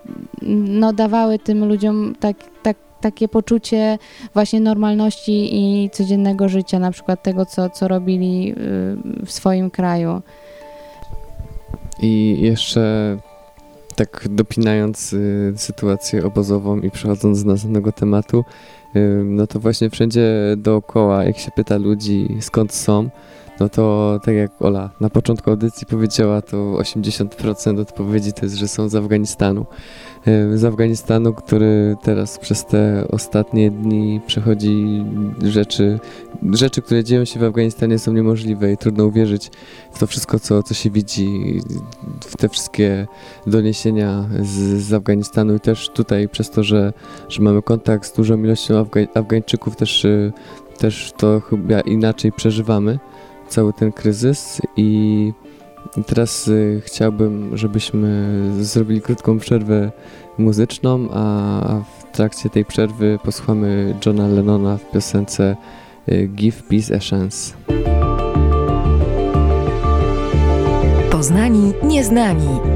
no, 0.68 0.94
dawały 0.94 1.40
tym 1.40 1.68
ludziom 1.68 2.16
tak, 2.20 2.38
tak 2.64 2.78
takie 3.04 3.28
poczucie 3.28 3.98
właśnie 4.34 4.60
normalności 4.60 5.50
i 5.56 5.90
codziennego 5.90 6.50
życia, 6.50 6.80
na 6.80 6.92
przykład 6.92 7.24
tego, 7.24 7.46
co, 7.46 7.70
co 7.70 7.88
robili 7.88 8.52
y, 8.52 9.26
w 9.26 9.32
swoim 9.32 9.70
kraju. 9.70 10.22
I 12.02 12.38
jeszcze 12.42 13.18
tak 13.96 14.28
dopinając 14.30 15.14
y, 15.14 15.54
sytuację 15.56 16.26
obozową 16.26 16.80
i 16.80 16.92
przechodząc 16.92 17.44
do 17.44 17.52
następnego 17.52 17.92
tematu, 17.92 18.44
y, 18.96 19.24
no 19.26 19.48
to 19.48 19.60
właśnie 19.60 19.90
wszędzie 19.90 20.32
dookoła, 20.58 21.24
jak 21.24 21.38
się 21.38 21.52
pyta 21.52 21.78
ludzi 21.78 22.38
skąd 22.42 22.74
są, 22.74 23.10
no 23.60 23.70
to 23.70 24.20
tak 24.26 24.36
jak 24.36 24.62
Ola 24.62 24.90
na 25.00 25.10
początku 25.10 25.50
audycji 25.50 25.88
powiedziała, 25.88 26.42
to 26.42 26.58
80% 26.58 27.80
odpowiedzi 27.80 28.34
to 28.34 28.46
jest, 28.46 28.56
że 28.56 28.68
są 28.68 28.90
z 28.90 28.96
Afganistanu. 28.96 29.66
E, 30.28 30.58
z 30.58 30.66
Afganistanu, 30.66 31.34
który 31.34 31.98
teraz 32.04 32.40
przez 32.40 32.66
te 32.66 33.06
ostatnie 33.12 33.72
dni 33.72 34.22
przechodzi 34.28 35.06
rzeczy, 35.44 36.00
rzeczy, 36.52 36.82
które 36.82 37.04
dzieją 37.04 37.26
się 37.26 37.40
w 37.40 37.44
Afganistanie 37.44 38.00
są 38.00 38.14
niemożliwe 38.14 38.72
i 38.72 38.78
trudno 38.78 39.06
uwierzyć 39.06 39.52
w 39.92 40.00
to 40.00 40.08
wszystko, 40.08 40.40
co, 40.40 40.64
co 40.64 40.74
się 40.74 40.90
widzi, 40.90 41.60
w 42.26 42.38
te 42.38 42.50
wszystkie 42.50 43.08
doniesienia 43.48 44.26
z, 44.42 44.84
z 44.84 44.94
Afganistanu. 44.94 45.56
I 45.56 45.60
też 45.60 45.90
tutaj 45.90 46.30
przez 46.30 46.50
to, 46.50 46.64
że, 46.64 46.94
że 47.30 47.42
mamy 47.42 47.62
kontakt 47.62 48.06
z 48.06 48.14
dużą 48.14 48.44
ilością 48.44 48.78
Afga 48.78 49.02
Afgańczyków 49.14 49.76
też, 49.76 50.06
e, 50.06 50.32
też 50.78 51.14
to 51.18 51.40
chyba 51.40 51.82
inaczej 51.82 52.32
przeżywamy 52.32 53.00
cały 53.50 53.74
ten 53.74 53.92
kryzys 53.92 54.62
i 54.78 55.32
teraz 56.06 56.48
y, 56.48 56.82
chciałbym, 56.86 57.58
żebyśmy 57.58 58.30
zrobili 58.62 59.02
krótką 59.02 59.40
przerwę 59.40 59.92
muzyczną, 60.38 61.08
a 61.14 61.82
w 62.00 62.16
trakcie 62.16 62.50
tej 62.50 62.66
przerwy 62.66 63.20
posłuchamy 63.24 63.96
Johna 64.06 64.28
Lennona 64.28 64.78
w 64.78 64.92
piosence 64.92 65.56
y, 66.10 66.28
Give 66.36 66.64
Peace 66.64 66.96
a 66.96 67.00
Chance. 67.00 67.54
Poznani, 71.12 71.74
nieznani. 71.84 72.73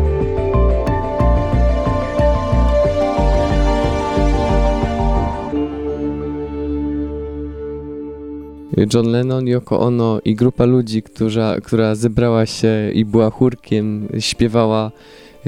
John 8.93 9.11
Lennon, 9.11 9.47
Yoko 9.47 9.79
Ono 9.79 10.19
i 10.25 10.35
grupa 10.35 10.65
ludzi, 10.65 11.03
która, 11.03 11.61
która 11.61 11.95
zebrała 11.95 12.45
się 12.45 12.91
i 12.93 13.05
była 13.05 13.29
chórkiem, 13.29 14.07
śpiewała 14.19 14.91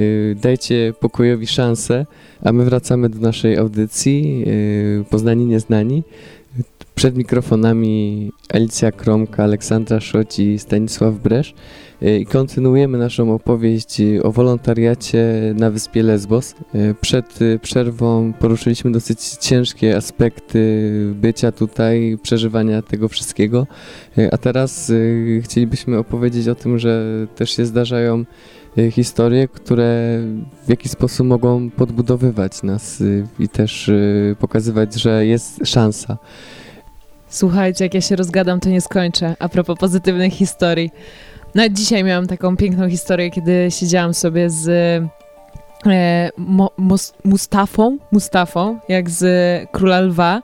y, 0.00 0.36
Dajcie 0.42 0.94
pokojowi 1.00 1.46
szansę, 1.46 2.06
a 2.44 2.52
my 2.52 2.64
wracamy 2.64 3.08
do 3.08 3.18
naszej 3.18 3.56
audycji 3.56 4.44
y, 4.46 5.04
Poznani 5.10 5.46
Nieznani. 5.46 6.02
Przed 7.00 7.16
mikrofonami 7.16 8.32
Alicja 8.54 8.92
Kromka, 8.92 9.44
Aleksandra 9.44 10.00
Szoć 10.00 10.38
i 10.38 10.58
Stanisław 10.58 11.14
Bresz. 11.14 11.54
E, 12.02 12.18
I 12.18 12.26
kontynuujemy 12.26 12.98
naszą 12.98 13.34
opowieść 13.34 13.96
o 14.22 14.32
wolontariacie 14.32 15.24
na 15.56 15.70
wyspie 15.70 16.02
Lesbos. 16.02 16.54
E, 16.74 16.94
przed 16.94 17.38
przerwą 17.62 18.32
poruszyliśmy 18.32 18.92
dosyć 18.92 19.20
ciężkie 19.20 19.96
aspekty 19.96 20.92
bycia 21.14 21.52
tutaj, 21.52 22.18
przeżywania 22.22 22.82
tego 22.82 23.08
wszystkiego, 23.08 23.66
e, 24.18 24.34
a 24.34 24.38
teraz 24.38 24.92
chcielibyśmy 25.42 25.98
opowiedzieć 25.98 26.48
o 26.48 26.54
tym, 26.54 26.78
że 26.78 27.04
też 27.36 27.56
się 27.56 27.66
zdarzają 27.66 28.24
historie, 28.90 29.48
które 29.48 30.20
w 30.66 30.68
jakiś 30.68 30.90
sposób 30.90 31.26
mogą 31.26 31.70
podbudowywać 31.70 32.62
nas 32.62 33.02
i 33.38 33.48
też 33.48 33.90
pokazywać, 34.38 34.94
że 34.94 35.26
jest 35.26 35.60
szansa. 35.64 36.18
Słuchajcie, 37.30 37.84
jak 37.84 37.94
ja 37.94 38.00
się 38.00 38.16
rozgadam, 38.16 38.60
to 38.60 38.68
nie 38.68 38.80
skończę. 38.80 39.36
A 39.38 39.48
propos 39.48 39.78
pozytywnych 39.78 40.32
historii. 40.32 40.90
Nawet 41.54 41.72
dzisiaj 41.72 42.04
miałam 42.04 42.26
taką 42.26 42.56
piękną 42.56 42.88
historię, 42.88 43.30
kiedy 43.30 43.66
siedziałam 43.70 44.14
sobie 44.14 44.50
z 44.50 44.68
e, 45.86 46.30
Mo, 46.36 46.70
Mustafą, 47.24 47.98
Mustafą, 48.12 48.78
jak 48.88 49.10
z 49.10 49.24
Króla 49.70 50.00
Lwa 50.00 50.42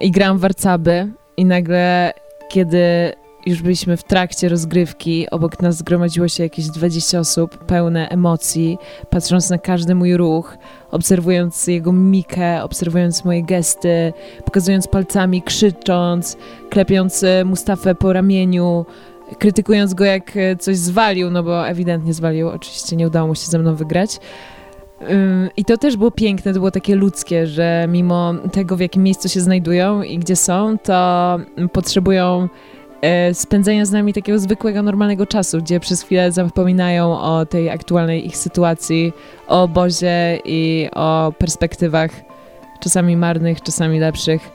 i 0.00 0.10
grałam 0.10 0.38
warcaby 0.38 1.08
i 1.36 1.44
nagle, 1.44 2.12
kiedy 2.48 3.12
już 3.46 3.62
byliśmy 3.62 3.96
w 3.96 4.04
trakcie 4.04 4.48
rozgrywki, 4.48 5.30
obok 5.30 5.62
nas 5.62 5.76
zgromadziło 5.76 6.28
się 6.28 6.42
jakieś 6.42 6.66
20 6.66 7.18
osób, 7.18 7.58
pełne 7.58 8.08
emocji, 8.08 8.78
patrząc 9.10 9.50
na 9.50 9.58
każdy 9.58 9.94
mój 9.94 10.16
ruch, 10.16 10.56
obserwując 10.90 11.66
jego 11.66 11.92
mimikę, 11.92 12.62
obserwując 12.62 13.24
moje 13.24 13.42
gesty, 13.42 14.12
pokazując 14.44 14.88
palcami, 14.88 15.42
krzycząc, 15.42 16.36
klepiąc 16.70 17.24
e, 17.24 17.44
Mustafę 17.44 17.94
po 17.94 18.12
ramieniu, 18.12 18.86
krytykując 19.38 19.94
go 19.94 20.04
jak 20.04 20.36
e, 20.36 20.56
coś 20.56 20.76
zwalił, 20.76 21.30
no 21.30 21.42
bo 21.42 21.68
ewidentnie 21.68 22.14
zwalił, 22.14 22.48
oczywiście 22.48 22.96
nie 22.96 23.06
udało 23.06 23.28
mu 23.28 23.34
się 23.34 23.46
ze 23.46 23.58
mną 23.58 23.74
wygrać. 23.74 24.20
I 25.56 25.64
to 25.64 25.76
też 25.76 25.96
było 25.96 26.10
piękne, 26.10 26.52
to 26.52 26.58
było 26.58 26.70
takie 26.70 26.96
ludzkie, 26.96 27.46
że 27.46 27.86
mimo 27.88 28.34
tego, 28.52 28.76
w 28.76 28.80
jakim 28.80 29.02
miejscu 29.02 29.28
się 29.28 29.40
znajdują 29.40 30.02
i 30.02 30.18
gdzie 30.18 30.36
są, 30.36 30.78
to 30.78 31.38
potrzebują 31.72 32.42
e, 32.44 32.69
spędzenia 33.32 33.84
z 33.84 33.90
nami 33.90 34.12
takiego 34.12 34.38
zwykłego, 34.38 34.82
normalnego 34.82 35.26
czasu, 35.26 35.58
gdzie 35.58 35.80
przez 35.80 36.02
chwilę 36.02 36.32
zapominają 36.32 37.20
o 37.20 37.46
tej 37.46 37.70
aktualnej 37.70 38.26
ich 38.26 38.36
sytuacji, 38.36 39.12
o 39.48 39.62
obozie 39.62 40.38
i 40.44 40.88
o 40.94 41.32
perspektywach 41.38 42.10
czasami 42.80 43.16
marnych, 43.16 43.62
czasami 43.62 43.98
lepszych. 44.00 44.50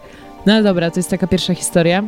No 0.45 0.63
dobra, 0.63 0.91
to 0.91 0.99
jest 0.99 1.09
taka 1.09 1.27
pierwsza 1.27 1.53
historia. 1.53 2.03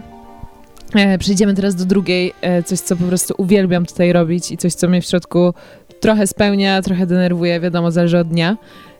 E, 0.96 1.18
przejdziemy 1.18 1.54
teraz 1.54 1.76
do 1.76 1.86
drugiej, 1.86 2.34
e, 2.42 2.64
coś 2.64 2.80
co 2.80 2.96
po 2.96 3.04
prostu 3.04 3.34
uwielbiam 3.38 3.86
tutaj 3.86 4.14
robić 4.14 4.52
i 4.52 4.58
coś 4.58 4.74
co 4.74 4.88
mnie 4.88 5.02
w 5.02 5.06
środku 5.06 5.54
trochę 6.00 6.28
spełnia, 6.28 6.82
trochę 6.82 7.06
denerwuje, 7.06 7.60
wiadomo, 7.60 7.92
zależy 7.92 8.18
od 8.18 8.28
dnia. 8.28 8.58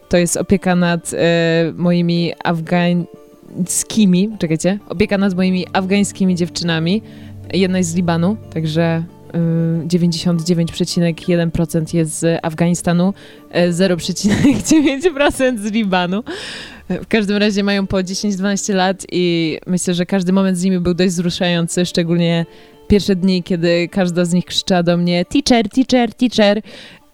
To 0.10 0.18
jest 0.18 0.38
opieka 0.38 0.76
nad 0.76 1.14
e, 1.14 1.18
moimi 1.76 2.34
afgańskimi, 2.44 4.30
czekajcie, 4.40 4.80
opieka 4.90 5.18
nad 5.18 5.36
moimi 5.36 5.66
afgańskimi 5.74 6.36
dziewczynami. 6.36 7.02
Jedna 7.54 7.78
jest 7.78 7.90
z 7.90 7.96
Libanu, 7.96 8.38
także 8.54 9.04
99,1% 9.88 11.96
jest 11.96 12.20
z 12.20 12.46
Afganistanu, 12.46 13.14
0,9% 13.72 15.58
z 15.58 15.72
Libanu. 15.72 16.24
W 16.90 17.08
każdym 17.08 17.38
razie 17.38 17.64
mają 17.64 17.88
po 17.88 17.98
10-12 17.98 18.74
lat 18.74 19.06
i 19.12 19.58
myślę, 19.68 19.94
że 19.94 20.06
każdy 20.06 20.34
moment 20.34 20.58
z 20.58 20.64
nimi 20.64 20.80
był 20.80 20.94
dość 20.94 21.10
wzruszający, 21.10 21.86
szczególnie 21.86 22.46
pierwsze 22.88 23.16
dni, 23.16 23.44
kiedy 23.44 23.90
każda 23.92 24.26
z 24.26 24.34
nich 24.34 24.46
krzyczała 24.46 24.84
do 24.84 24.98
mnie 24.98 25.26
teacher, 25.26 25.70
teacher, 25.70 26.14
teacher. 26.14 26.62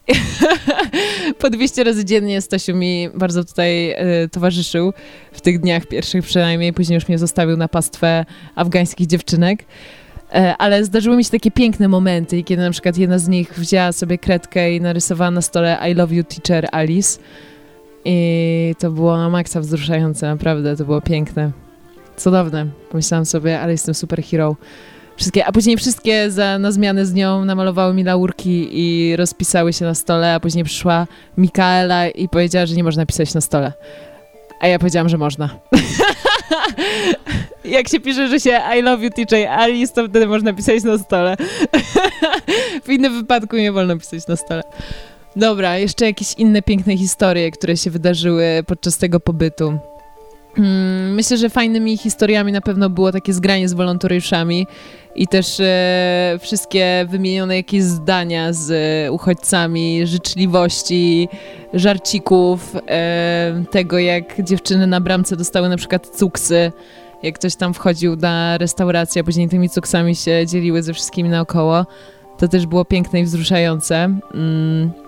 po 1.40 1.50
200 1.50 1.84
razy 1.84 2.06
dziennie 2.06 2.42
Stasiu 2.42 2.76
mi 2.76 3.10
bardzo 3.16 3.44
tutaj 3.44 3.96
y, 4.24 4.30
towarzyszył 4.30 4.94
w 5.32 5.42
tych 5.42 5.60
dniach 5.60 5.86
pierwszych 5.86 6.26
przynajmniej, 6.26 6.74
później 6.74 6.96
już 6.96 7.08
mnie 7.08 7.18
zostawił 7.18 7.58
na 7.58 7.68
pastwę 7.68 8.26
afgańskich 8.56 9.08
dziewczynek. 9.08 9.66
E, 10.34 10.58
ale 10.58 10.86
zdarzyły 10.86 11.18
mi 11.18 11.24
się 11.24 11.32
takie 11.32 11.52
piękne 11.52 11.88
momenty, 11.88 12.44
kiedy 12.44 12.62
na 12.62 12.72
przykład 12.72 12.98
jedna 12.98 13.20
z 13.20 13.28
nich 13.28 13.54
wzięła 13.54 13.92
sobie 13.92 14.18
kredkę 14.18 14.76
i 14.76 14.82
narysowała 14.82 15.32
na 15.32 15.42
stole 15.42 15.78
I 15.92 15.94
love 15.94 16.16
you 16.16 16.24
teacher 16.24 16.68
Alice. 16.72 17.20
I 18.06 18.76
to 18.80 18.92
było 18.92 19.18
na 19.18 19.30
maksa 19.30 19.60
wzruszające, 19.60 20.28
naprawdę, 20.28 20.78
to 20.78 20.86
było 20.86 21.02
piękne. 21.02 21.52
Cudowne. 22.18 22.66
Pomyślałam 22.90 23.26
sobie, 23.26 23.60
ale 23.60 23.72
jestem 23.72 23.96
super 23.96 24.24
hero. 24.24 24.56
Wszystkie, 25.16 25.46
a 25.46 25.52
później 25.52 25.78
wszystkie 25.78 26.32
za, 26.32 26.60
na 26.60 26.72
zmianę 26.72 27.06
z 27.06 27.14
nią 27.14 27.46
namalowały 27.46 27.94
mi 27.94 28.04
laurki 28.04 28.70
i 28.72 29.16
rozpisały 29.16 29.74
się 29.74 29.86
na 29.86 29.96
stole, 29.96 30.34
a 30.34 30.40
później 30.40 30.64
przyszła 30.64 31.08
Mikaela 31.38 32.08
i 32.08 32.30
powiedziała, 32.30 32.66
że 32.66 32.76
nie 32.76 32.84
można 32.84 33.06
pisać 33.06 33.34
na 33.34 33.42
stole. 33.42 33.74
A 34.60 34.68
ja 34.68 34.80
powiedziałam, 34.80 35.10
że 35.10 35.18
można. 35.18 35.50
Jak 37.66 37.90
się 37.90 38.00
pisze, 38.00 38.28
że 38.28 38.40
się 38.40 38.60
I 38.80 38.82
love 38.82 39.04
you 39.04 39.10
teacher 39.10 39.48
Alice, 39.48 39.94
to 39.94 40.08
wtedy 40.08 40.28
można 40.28 40.54
pisać 40.54 40.84
na 40.84 40.98
stole. 40.98 41.38
w 42.86 42.90
innym 42.90 43.14
wypadku 43.14 43.56
nie 43.56 43.72
wolno 43.72 43.98
pisać 43.98 44.28
na 44.28 44.36
stole. 44.36 44.64
Dobra, 45.36 45.78
jeszcze 45.78 46.06
jakieś 46.06 46.34
inne 46.34 46.62
piękne 46.62 46.98
historie, 46.98 47.52
które 47.52 47.78
się 47.78 47.92
wydarzyły 47.92 48.64
podczas 48.68 48.98
tego 48.98 49.20
pobytu. 49.20 49.78
Mm, 50.58 51.14
myślę, 51.14 51.38
że 51.38 51.50
fajnymi 51.50 51.98
historiami 51.98 52.52
na 52.52 52.62
pewno 52.62 52.90
było 52.90 53.12
takie 53.12 53.34
zgranie 53.34 53.70
z 53.70 53.74
wolontariuszami 53.74 54.68
i 55.16 55.28
też 55.28 55.60
e, 55.60 56.38
wszystkie 56.42 57.06
wymienione 57.10 57.56
jakieś 57.56 57.84
zdania 57.84 58.54
z 58.54 58.72
e, 58.72 59.12
uchodźcami, 59.12 60.08
życzliwości, 60.08 61.30
żarcików, 61.74 62.76
e, 62.88 63.64
tego 63.72 64.00
jak 64.00 64.42
dziewczyny 64.42 64.88
na 64.88 65.02
bramce 65.02 65.36
dostały 65.36 65.70
na 65.70 65.78
przykład 65.78 66.08
cuksy, 66.08 66.72
jak 67.24 67.36
ktoś 67.36 67.56
tam 67.56 67.74
wchodził 67.74 68.16
na 68.16 68.58
restaurację, 68.58 69.22
a 69.22 69.24
później 69.24 69.50
tymi 69.50 69.70
cuksami 69.70 70.16
się 70.16 70.48
dzieliły 70.48 70.84
ze 70.84 70.94
wszystkimi 70.94 71.30
naokoło. 71.30 71.86
To 72.38 72.48
też 72.48 72.66
było 72.66 72.86
piękne 72.86 73.20
i 73.20 73.24
wzruszające. 73.24 73.96
Mm. 74.34 75.03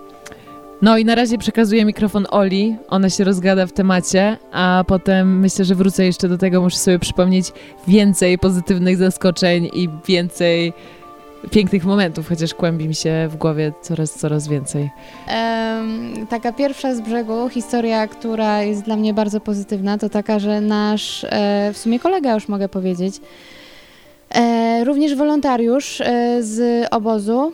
No 0.82 0.98
i 0.98 1.04
na 1.04 1.14
razie 1.14 1.38
przekazuję 1.38 1.84
mikrofon 1.84 2.26
Oli, 2.30 2.76
ona 2.88 3.10
się 3.10 3.24
rozgada 3.24 3.66
w 3.66 3.72
temacie, 3.72 4.36
a 4.52 4.84
potem 4.86 5.40
myślę, 5.40 5.64
że 5.64 5.74
wrócę 5.74 6.04
jeszcze 6.04 6.28
do 6.28 6.38
tego, 6.38 6.60
muszę 6.60 6.76
sobie 6.76 6.98
przypomnieć 6.98 7.52
więcej 7.88 8.38
pozytywnych 8.38 8.96
zaskoczeń 8.96 9.70
i 9.72 9.88
więcej 10.08 10.72
pięknych 11.50 11.84
momentów, 11.84 12.28
chociaż 12.28 12.54
kłębi 12.54 12.88
mi 12.88 12.94
się 12.94 13.28
w 13.30 13.36
głowie 13.36 13.72
coraz, 13.82 14.14
coraz 14.14 14.48
więcej. 14.48 14.90
Um, 15.28 16.26
taka 16.26 16.52
pierwsza 16.52 16.94
z 16.94 17.00
brzegu 17.00 17.48
historia, 17.48 18.06
która 18.06 18.62
jest 18.62 18.82
dla 18.82 18.96
mnie 18.96 19.14
bardzo 19.14 19.40
pozytywna, 19.40 19.98
to 19.98 20.08
taka, 20.08 20.38
że 20.38 20.60
nasz, 20.60 21.24
e, 21.24 21.70
w 21.72 21.78
sumie 21.78 22.00
kolega 22.00 22.34
już 22.34 22.48
mogę 22.48 22.68
powiedzieć, 22.68 23.20
e, 24.34 24.84
również 24.84 25.14
wolontariusz 25.14 26.00
e, 26.00 26.38
z 26.42 26.86
obozu, 26.90 27.52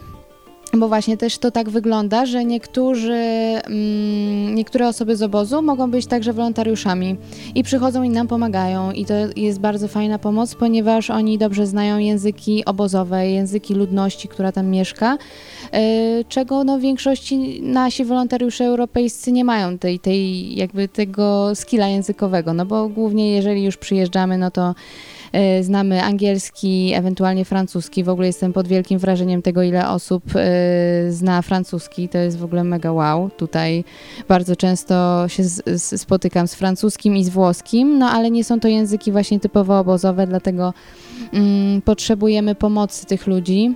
bo 0.76 0.88
właśnie 0.88 1.16
też 1.16 1.38
to 1.38 1.50
tak 1.50 1.70
wygląda, 1.70 2.26
że 2.26 2.44
niektórzy, 2.44 3.12
mm, 3.12 4.54
niektóre 4.54 4.88
osoby 4.88 5.16
z 5.16 5.22
obozu 5.22 5.62
mogą 5.62 5.90
być 5.90 6.06
także 6.06 6.32
wolontariuszami 6.32 7.16
i 7.54 7.62
przychodzą 7.62 8.02
i 8.02 8.10
nam 8.10 8.28
pomagają. 8.28 8.92
I 8.92 9.04
to 9.04 9.14
jest 9.36 9.60
bardzo 9.60 9.88
fajna 9.88 10.18
pomoc, 10.18 10.54
ponieważ 10.54 11.10
oni 11.10 11.38
dobrze 11.38 11.66
znają 11.66 11.98
języki 11.98 12.64
obozowe, 12.64 13.30
języki 13.30 13.74
ludności, 13.74 14.28
która 14.28 14.52
tam 14.52 14.66
mieszka, 14.66 15.18
yy, 15.72 15.78
czego 16.28 16.64
no 16.64 16.78
w 16.78 16.80
większości 16.80 17.62
nasi 17.62 18.04
wolontariusze 18.04 18.64
europejscy 18.64 19.32
nie 19.32 19.44
mają 19.44 19.78
tej, 19.78 19.98
tej 19.98 20.54
jakby 20.56 20.88
tego 20.88 21.54
skilla 21.54 21.88
językowego, 21.88 22.54
no 22.54 22.66
bo 22.66 22.88
głównie 22.88 23.32
jeżeli 23.32 23.64
już 23.64 23.76
przyjeżdżamy, 23.76 24.38
no 24.38 24.50
to 24.50 24.74
znamy 25.60 26.02
angielski, 26.02 26.92
ewentualnie 26.94 27.44
francuski. 27.44 28.04
W 28.04 28.08
ogóle 28.08 28.26
jestem 28.26 28.52
pod 28.52 28.68
wielkim 28.68 28.98
wrażeniem 28.98 29.42
tego, 29.42 29.62
ile 29.62 29.88
osób 29.88 30.24
e, 30.36 31.12
zna 31.12 31.42
francuski. 31.42 32.08
To 32.08 32.18
jest 32.18 32.38
w 32.38 32.44
ogóle 32.44 32.64
mega 32.64 32.92
wow. 32.92 33.30
Tutaj 33.30 33.84
bardzo 34.28 34.56
często 34.56 35.24
się 35.28 35.42
spotykam 35.76 36.48
z 36.48 36.54
francuskim 36.54 37.16
i 37.16 37.24
z 37.24 37.28
włoskim, 37.28 37.98
no 37.98 38.10
ale 38.10 38.30
nie 38.30 38.44
są 38.44 38.60
to 38.60 38.68
języki 38.68 39.12
właśnie 39.12 39.40
typowo 39.40 39.78
obozowe, 39.78 40.26
dlatego 40.26 40.74
mm, 41.32 41.82
potrzebujemy 41.82 42.54
pomocy 42.54 43.06
tych 43.06 43.26
ludzi. 43.26 43.74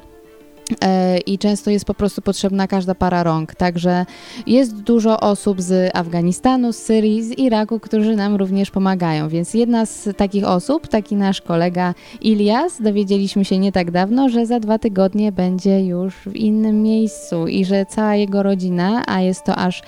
E, 0.85 1.19
i 1.19 1.39
często 1.39 1.71
jest 1.71 1.85
po 1.85 1.95
prostu 1.95 2.23
potrzebna 2.23 2.67
każda 2.67 2.95
para 2.95 3.23
rąk. 3.23 3.55
Także 3.55 4.07
jest 4.47 4.75
dużo 4.75 5.21
osób 5.21 5.63
z 5.63 5.97
Afganistanu, 5.97 6.73
z 6.73 6.77
Syrii, 6.77 7.23
z 7.23 7.39
Iraku, 7.39 7.81
którzy 7.81 8.17
nam 8.17 8.37
również 8.37 8.71
pomagają. 8.71 9.29
Więc 9.29 9.55
jedna 9.55 9.87
z 9.87 10.09
takich 10.17 10.45
osób, 10.45 10.89
taki 10.89 11.17
nasz 11.17 11.41
kolega 11.41 11.95
Ilias, 12.21 12.83
dowiedzieliśmy 12.83 13.45
się 13.45 13.59
nie 13.59 13.73
tak 13.73 13.91
dawno, 13.91 14.29
że 14.29 14.47
za 14.47 14.61
dwa 14.61 14.79
tygodnie 14.79 15.33
będzie 15.33 15.81
już 15.81 16.15
w 16.15 16.37
innym 16.37 16.83
miejscu 16.83 17.47
i 17.47 17.65
że 17.65 17.87
cała 17.87 18.15
jego 18.15 18.43
rodzina, 18.43 19.03
a 19.07 19.21
jest 19.21 19.45
to 19.45 19.57
aż 19.57 19.83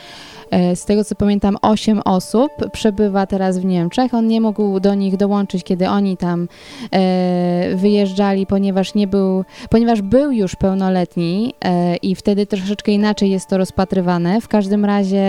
z 0.74 0.84
tego 0.84 1.04
co 1.04 1.14
pamiętam, 1.14 1.56
8 1.62 2.00
osób 2.04 2.50
przebywa 2.72 3.26
teraz 3.26 3.58
w 3.58 3.64
Niemczech. 3.64 4.14
On 4.14 4.26
nie 4.26 4.40
mógł 4.40 4.80
do 4.80 4.94
nich 4.94 5.16
dołączyć, 5.16 5.64
kiedy 5.64 5.88
oni 5.88 6.16
tam 6.16 6.48
e, 6.92 7.76
wyjeżdżali, 7.76 8.46
ponieważ 8.46 8.94
nie 8.94 9.06
był, 9.06 9.44
ponieważ 9.70 10.02
był 10.02 10.32
już 10.32 10.56
pełnoletni 10.56 11.54
e, 11.64 11.96
i 11.96 12.14
wtedy 12.14 12.46
troszeczkę 12.46 12.92
inaczej 12.92 13.30
jest 13.30 13.48
to 13.48 13.58
rozpatrywane. 13.58 14.40
W 14.40 14.48
każdym 14.48 14.84
razie 14.84 15.22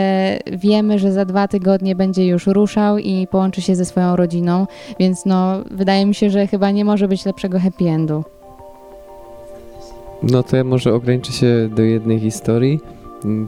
wiemy, 0.51 0.99
że 0.99 1.11
za 1.11 1.25
dwa 1.25 1.47
tygodnie 1.47 1.95
będzie 1.95 2.27
już 2.27 2.47
ruszał 2.47 2.97
i 2.97 3.27
połączy 3.27 3.61
się 3.61 3.75
ze 3.75 3.85
swoją 3.85 4.15
rodziną, 4.15 4.67
więc 4.99 5.25
no, 5.25 5.63
wydaje 5.71 6.05
mi 6.05 6.15
się, 6.15 6.29
że 6.29 6.47
chyba 6.47 6.71
nie 6.71 6.85
może 6.85 7.07
być 7.07 7.25
lepszego 7.25 7.59
happy 7.59 7.85
endu. 7.85 8.23
No 10.23 10.43
to 10.43 10.57
ja 10.57 10.63
może 10.63 10.93
ograniczę 10.93 11.31
się 11.31 11.69
do 11.75 11.81
jednej 11.81 12.19
historii 12.19 12.79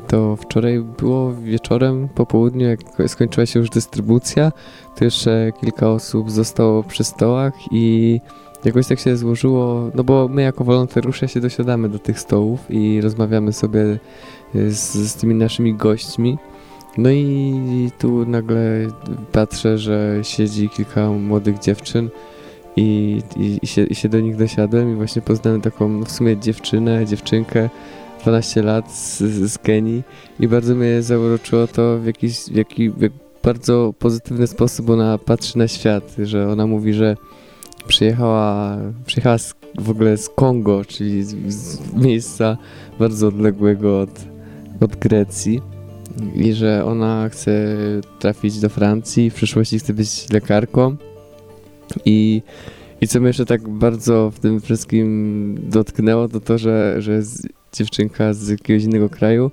to 0.07 0.36
wczoraj 0.36 0.79
było 0.79 1.34
wieczorem, 1.34 2.10
po 2.15 2.25
południu, 2.25 2.67
jak 2.67 2.79
skończyła 3.07 3.45
się 3.45 3.60
już 3.60 3.69
dystrybucja, 3.69 4.51
to 4.95 5.05
jeszcze 5.05 5.51
kilka 5.62 5.89
osób 5.89 6.31
zostało 6.31 6.84
przy 6.84 7.03
stołach 7.03 7.53
i 7.71 8.19
jakoś 8.65 8.88
tak 8.88 8.99
się 8.99 9.17
złożyło, 9.17 9.91
no 9.95 10.03
bo 10.03 10.27
my 10.27 10.41
jako 10.41 10.63
wolontariusze 10.63 11.27
się 11.27 11.39
dosiadamy 11.39 11.89
do 11.89 11.99
tych 11.99 12.19
stołów 12.19 12.60
i 12.69 13.01
rozmawiamy 13.01 13.53
sobie 13.53 13.99
z, 14.53 14.93
z 14.93 15.15
tymi 15.15 15.36
naszymi 15.36 15.73
gośćmi. 15.73 16.38
No 16.97 17.10
i 17.12 17.91
tu 17.99 18.25
nagle 18.25 18.88
patrzę, 19.31 19.77
że 19.77 20.19
siedzi 20.21 20.69
kilka 20.69 21.10
młodych 21.10 21.60
dziewczyn 21.60 22.10
i, 22.75 23.21
i, 23.38 23.60
i, 23.62 23.67
się, 23.67 23.84
i 23.84 23.95
się 23.95 24.10
do 24.10 24.19
nich 24.19 24.36
dosiadłem 24.36 24.93
i 24.93 24.95
właśnie 24.95 25.21
poznałem 25.21 25.62
taką 25.62 25.89
no 25.89 26.05
w 26.05 26.12
sumie 26.12 26.38
dziewczynę, 26.38 27.05
dziewczynkę, 27.05 27.69
12 28.23 28.62
lat 28.62 28.91
z, 28.91 29.19
z 29.51 29.57
Kenii 29.57 30.03
i 30.39 30.47
bardzo 30.47 30.75
mnie 30.75 31.01
zauroczyło 31.01 31.67
to, 31.67 31.99
w 31.99 32.05
jakiś 32.05 32.38
w 32.38 32.55
jaki 32.55 32.89
w 32.89 33.10
bardzo 33.43 33.93
pozytywny 33.99 34.47
sposób 34.47 34.89
ona 34.89 35.17
patrzy 35.17 35.57
na 35.57 35.67
świat, 35.67 36.15
że 36.23 36.49
ona 36.49 36.67
mówi, 36.67 36.93
że 36.93 37.15
przyjechała, 37.88 38.77
przyjechała 39.05 39.38
z, 39.38 39.55
w 39.79 39.89
ogóle 39.89 40.17
z 40.17 40.29
Kongo, 40.29 40.86
czyli 40.86 41.23
z, 41.23 41.53
z 41.53 41.93
miejsca 41.93 42.57
bardzo 42.99 43.27
odległego 43.27 43.99
od, 44.01 44.25
od 44.81 44.95
Grecji 44.95 45.62
i 46.36 46.53
że 46.53 46.86
ona 46.86 47.29
chce 47.29 47.75
trafić 48.19 48.60
do 48.60 48.69
Francji, 48.69 49.29
w 49.29 49.34
przyszłości 49.34 49.79
chce 49.79 49.93
być 49.93 50.29
lekarką. 50.29 50.95
I 52.05 52.41
i 53.01 53.07
co 53.07 53.19
mnie 53.19 53.27
jeszcze 53.27 53.45
tak 53.45 53.69
bardzo 53.69 54.31
w 54.31 54.39
tym 54.39 54.62
wszystkim 54.62 55.57
dotknęło, 55.69 56.27
to 56.27 56.39
to, 56.39 56.57
że, 56.57 56.95
że 57.01 57.21
dziewczynka 57.73 58.34
z 58.34 58.49
jakiegoś 58.49 58.84
innego 58.84 59.10
kraju 59.10 59.51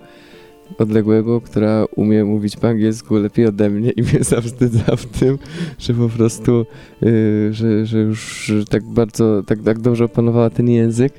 odległego, 0.79 1.41
która 1.41 1.85
umie 1.97 2.25
mówić 2.25 2.57
po 2.57 2.69
angielsku 2.69 3.17
lepiej 3.17 3.47
ode 3.47 3.71
mnie 3.71 3.91
i 3.91 4.03
mnie 4.03 4.25
zawstydza 4.35 4.97
w 4.97 5.07
tym, 5.07 5.39
że 5.79 5.95
po 5.95 6.09
prostu, 6.09 6.67
yy, 7.01 7.49
że, 7.53 7.87
że 7.87 7.99
już 7.99 8.53
tak 8.71 8.85
bardzo, 8.85 9.43
tak, 9.43 9.63
tak 9.63 9.79
dobrze 9.79 10.05
opanowała 10.05 10.51
ten 10.51 10.69
język 10.69 11.13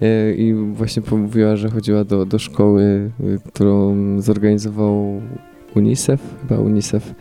yy, 0.00 0.34
i 0.34 0.54
właśnie 0.54 1.02
pomówiła, 1.02 1.56
że 1.56 1.70
chodziła 1.70 2.04
do, 2.04 2.26
do 2.26 2.38
szkoły, 2.38 3.10
yy, 3.20 3.38
którą 3.48 3.96
zorganizował 4.20 5.22
UNICEF, 5.74 6.20
chyba 6.42 6.60
UNICEF, 6.60 7.14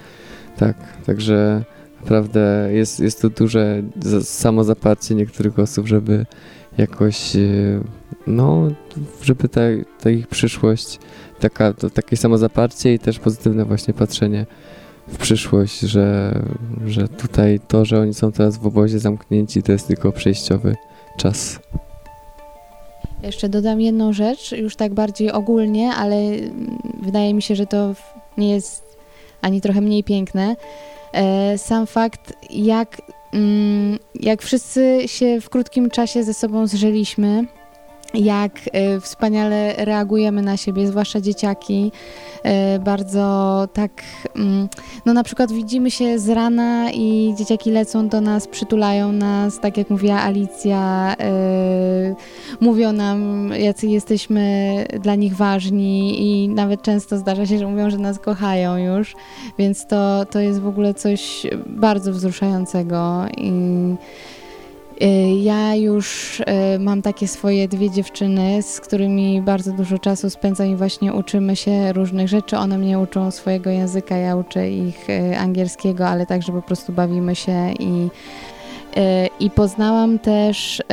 tak, 0.58 1.04
także 1.06 1.64
naprawdę 2.02 2.70
jest, 2.72 3.00
jest 3.00 3.22
to 3.22 3.30
duże 3.30 3.84
samozaparcie 4.22 5.16
niektórych 5.16 5.60
osób, 5.60 5.88
żeby 5.88 6.26
jakoś, 6.78 7.36
y, 7.36 7.82
no, 8.28 8.68
żeby 9.22 9.50
ta, 9.50 9.62
ta 10.00 10.10
ich 10.10 10.28
przyszłość, 10.28 11.00
taka, 11.40 11.74
to, 11.74 11.90
takie 11.90 12.18
samozaparcie 12.18 12.94
i 12.94 13.00
też 13.00 13.20
pozytywne 13.20 13.66
właśnie 13.66 13.94
patrzenie 13.94 14.46
w 15.08 15.18
przyszłość, 15.18 15.80
że, 15.80 16.40
że 16.86 17.08
tutaj 17.08 17.60
to, 17.68 17.86
że 17.86 18.00
oni 18.00 18.14
są 18.14 18.32
teraz 18.32 18.58
w 18.58 18.68
obozie 18.68 19.00
zamknięci, 19.00 19.64
to 19.64 19.72
jest 19.72 19.88
tylko 19.88 20.12
przejściowy 20.12 20.76
czas. 21.18 21.60
Jeszcze 23.24 23.50
dodam 23.50 23.82
jedną 23.82 24.14
rzecz, 24.14 24.52
już 24.52 24.76
tak 24.76 24.94
bardziej 24.94 25.32
ogólnie, 25.32 25.92
ale 25.92 26.16
wydaje 27.02 27.34
mi 27.34 27.42
się, 27.42 27.56
że 27.56 27.66
to 27.66 27.94
nie 28.38 28.52
jest 28.52 28.98
ani 29.42 29.62
trochę 29.62 29.82
mniej 29.82 30.04
piękne. 30.04 30.56
E, 31.14 31.58
sam 31.58 31.88
fakt, 31.88 32.34
jak 32.50 33.02
jak 34.16 34.42
wszyscy 34.42 35.04
się 35.06 35.42
w 35.42 35.50
krótkim 35.50 35.90
czasie 35.90 36.24
ze 36.24 36.34
sobą 36.34 36.68
zżyliśmy, 36.68 37.46
jak 38.16 38.60
y, 38.98 39.02
wspaniale 39.02 39.74
reagujemy 39.78 40.42
na 40.42 40.58
siebie, 40.58 40.88
zwłaszcza 40.88 41.22
dzieciaki. 41.22 41.92
Y, 42.76 42.80
bardzo 42.80 43.68
tak, 43.74 43.92
mm, 44.36 44.70
no 45.06 45.14
na 45.14 45.24
przykład 45.24 45.52
widzimy 45.52 45.92
się 45.92 46.20
z 46.20 46.30
rana 46.30 46.92
i 46.92 47.34
dzieciaki 47.38 47.72
lecą 47.72 48.08
do 48.08 48.22
nas, 48.22 48.48
przytulają 48.48 49.12
nas, 49.12 49.60
tak 49.60 49.78
jak 49.78 49.90
mówiła 49.90 50.22
Alicja, 50.22 51.16
y, 52.12 52.16
mówią 52.60 52.92
nam, 52.92 53.50
jacy 53.60 53.88
jesteśmy 53.88 54.76
dla 55.00 55.16
nich 55.16 55.36
ważni 55.36 56.22
i 56.22 56.50
nawet 56.50 56.82
często 56.82 57.18
zdarza 57.18 57.46
się, 57.46 57.58
że 57.58 57.68
mówią, 57.68 57.90
że 57.90 57.98
nas 57.98 58.20
kochają 58.20 58.78
już, 58.78 59.16
więc 59.60 59.88
to, 59.88 60.26
to 60.26 60.40
jest 60.40 60.60
w 60.60 60.68
ogóle 60.68 60.94
coś 60.94 61.48
bardzo 61.66 62.12
wzruszającego 62.12 63.26
i 63.38 63.52
Ja 65.44 65.76
już 65.76 66.40
y, 66.40 66.46
mam 66.80 67.02
takie 67.02 67.28
swoje 67.28 67.68
dwie 67.68 67.90
dziewczyny, 67.92 68.62
z 68.62 68.80
którymi 68.80 69.42
bardzo 69.42 69.72
dużo 69.72 70.00
czasu 70.00 70.30
spędzam 70.30 70.68
i 70.68 70.76
właśnie 70.76 71.14
uczymy 71.14 71.56
się 71.56 71.94
różnych 71.94 72.28
rzeczy. 72.28 72.58
One 72.58 72.78
mnie 72.78 73.00
uczą 73.00 73.32
swojego 73.32 73.70
języka, 73.70 74.18
ja 74.18 74.36
uczę 74.36 74.70
ich 74.72 75.10
y, 75.10 75.38
angielskiego, 75.38 76.08
ale 76.08 76.26
także 76.26 76.52
po 76.52 76.62
prostu 76.62 76.94
bawimy 76.94 77.36
się 77.36 77.72
i 77.80 78.08
y, 78.98 79.00
i 79.40 79.50
poznałam 79.50 80.20
też 80.20 80.80
y, 80.80 80.84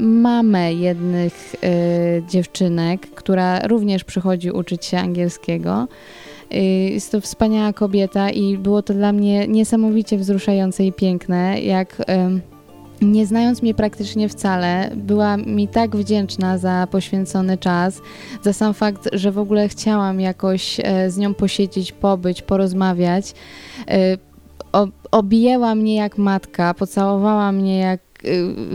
mamę 0.00 0.72
jednych 0.74 1.54
y, 1.54 2.22
dziewczynek, 2.28 3.00
która 3.14 3.66
również 3.66 4.04
przychodzi 4.04 4.50
uczyć 4.50 4.84
się 4.84 4.98
angielskiego. 4.98 5.88
Y, 6.54 6.56
Jest 6.90 7.12
to 7.12 7.20
wspaniała 7.20 7.72
kobieta 7.72 8.30
i 8.30 8.58
było 8.58 8.82
to 8.82 8.94
dla 8.94 9.12
mnie 9.12 9.48
niesamowicie 9.48 10.18
wzruszające 10.18 10.84
i 10.84 10.92
piękne, 10.92 11.60
jak 11.60 11.96
nie 13.02 13.26
znając 13.26 13.62
mnie 13.62 13.74
praktycznie 13.74 14.28
wcale, 14.28 14.90
była 14.96 15.36
mi 15.36 15.68
tak 15.68 15.96
wdzięczna 15.96 16.58
za 16.58 16.86
poświęcony 16.90 17.58
czas, 17.58 18.00
za 18.42 18.52
sam 18.52 18.74
fakt, 18.74 19.08
że 19.12 19.32
w 19.32 19.38
ogóle 19.38 19.68
chciałam 19.68 20.20
jakoś 20.20 20.80
e, 20.80 21.10
z 21.10 21.16
nią 21.16 21.34
posiedzieć, 21.34 21.92
pobyć, 21.92 22.42
porozmawiać. 22.42 23.34
E, 23.88 24.16
Objęła 25.10 25.74
mnie 25.74 25.96
jak 25.96 26.18
matka, 26.18 26.74
pocałowała 26.74 27.52
mnie 27.52 27.78
jak 27.78 28.00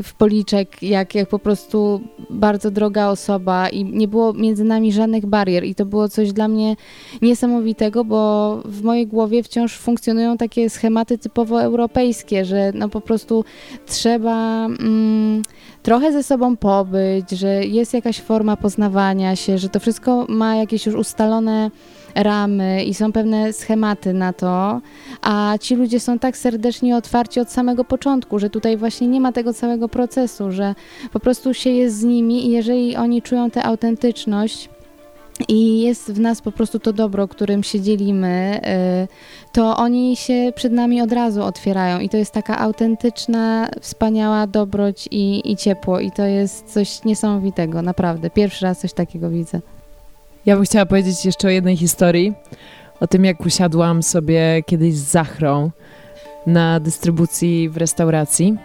w 0.04 0.14
policzek, 0.18 0.84
jak, 0.84 1.16
jak 1.16 1.30
po 1.30 1.40
prostu 1.40 2.02
bardzo 2.30 2.72
droga 2.72 3.08
osoba 3.08 3.70
i 3.70 3.86
nie 3.86 4.08
było 4.08 4.34
między 4.34 4.64
nami 4.64 4.94
żadnych 4.94 5.26
barier 5.26 5.64
i 5.64 5.76
to 5.76 5.86
było 5.86 6.10
coś 6.10 6.34
dla 6.34 6.48
mnie 6.48 6.76
niesamowitego, 7.22 8.06
bo 8.06 8.56
w 8.66 8.84
mojej 8.84 9.08
głowie 9.08 9.44
wciąż 9.44 9.78
funkcjonują 9.78 10.38
takie 10.38 10.70
schematy 10.70 11.18
typowo 11.18 11.62
europejskie, 11.62 12.46
że 12.46 12.72
no 12.76 12.90
po 12.90 13.02
prostu 13.02 13.46
trzeba 13.86 14.66
mm, 14.66 15.44
trochę 15.84 16.12
ze 16.12 16.24
sobą 16.24 16.58
pobyć, 16.58 17.32
że 17.32 17.66
jest 17.66 17.94
jakaś 17.94 18.22
forma 18.22 18.58
poznawania 18.58 19.36
się, 19.36 19.58
że 19.58 19.70
to 19.70 19.80
wszystko 19.80 20.26
ma 20.30 20.56
jakieś 20.56 20.86
już 20.86 20.96
ustalone 20.96 21.72
ramy 22.16 22.84
i 22.84 22.94
są 22.94 23.12
pewne 23.12 23.54
schematy 23.54 24.14
na 24.14 24.34
to, 24.34 24.82
a 25.22 25.54
ci 25.62 25.76
ludzie 25.76 26.00
są 26.00 26.20
tak 26.20 26.38
serdecznie 26.38 26.96
otwarci 26.96 27.40
od 27.40 27.52
samego 27.52 27.84
początku, 27.84 28.40
że 28.40 28.50
tutaj 28.50 28.78
właśnie 28.78 29.08
nie 29.08 29.22
ma 29.22 29.32
tego 29.32 29.54
całego 29.54 29.90
procesu, 29.90 30.52
że 30.52 30.76
po 31.14 31.20
prostu 31.20 31.54
się 31.54 31.70
jest 31.70 31.98
z 31.98 32.04
nimi 32.04 32.46
i 32.46 32.50
jeżeli 32.50 32.96
oni 32.96 33.22
czują 33.22 33.52
tę 33.52 33.64
autentyczność, 33.64 34.70
i 35.48 35.82
jest 35.82 36.12
w 36.12 36.20
nas 36.20 36.42
po 36.42 36.52
prostu 36.52 36.80
to 36.80 36.94
dobro, 36.94 37.28
którym 37.28 37.64
się 37.64 37.82
dzielimy, 37.82 38.62
y, 39.04 39.52
to 39.52 39.78
oni 39.78 40.16
się 40.16 40.52
przed 40.56 40.74
nami 40.74 41.02
od 41.02 41.12
razu 41.12 41.44
otwierają 41.44 42.00
i 42.00 42.10
to 42.10 42.18
jest 42.18 42.32
taka 42.32 42.60
autentyczna, 42.60 43.70
wspaniała 43.82 44.48
dobroć 44.48 45.08
i, 45.12 45.52
i 45.52 45.58
ciepło 45.58 46.00
i 46.00 46.12
to 46.12 46.26
jest 46.26 46.74
coś 46.74 47.04
niesamowitego, 47.04 47.82
naprawdę. 47.82 48.30
Pierwszy 48.30 48.66
raz 48.66 48.80
coś 48.80 48.94
takiego 48.94 49.30
widzę. 49.30 49.62
Ja 50.46 50.56
bym 50.56 50.66
chciała 50.66 50.86
powiedzieć 50.86 51.26
jeszcze 51.26 51.48
o 51.48 51.52
jednej 51.52 51.78
historii. 51.78 52.34
O 53.00 53.08
tym, 53.08 53.26
jak 53.26 53.46
usiadłam 53.46 54.04
sobie 54.04 54.64
kiedyś 54.66 54.96
z 54.96 55.12
Zachrą 55.12 55.72
na 56.48 56.80
dystrybucji 56.80 57.70
w 57.70 57.78
restauracji 57.78 58.58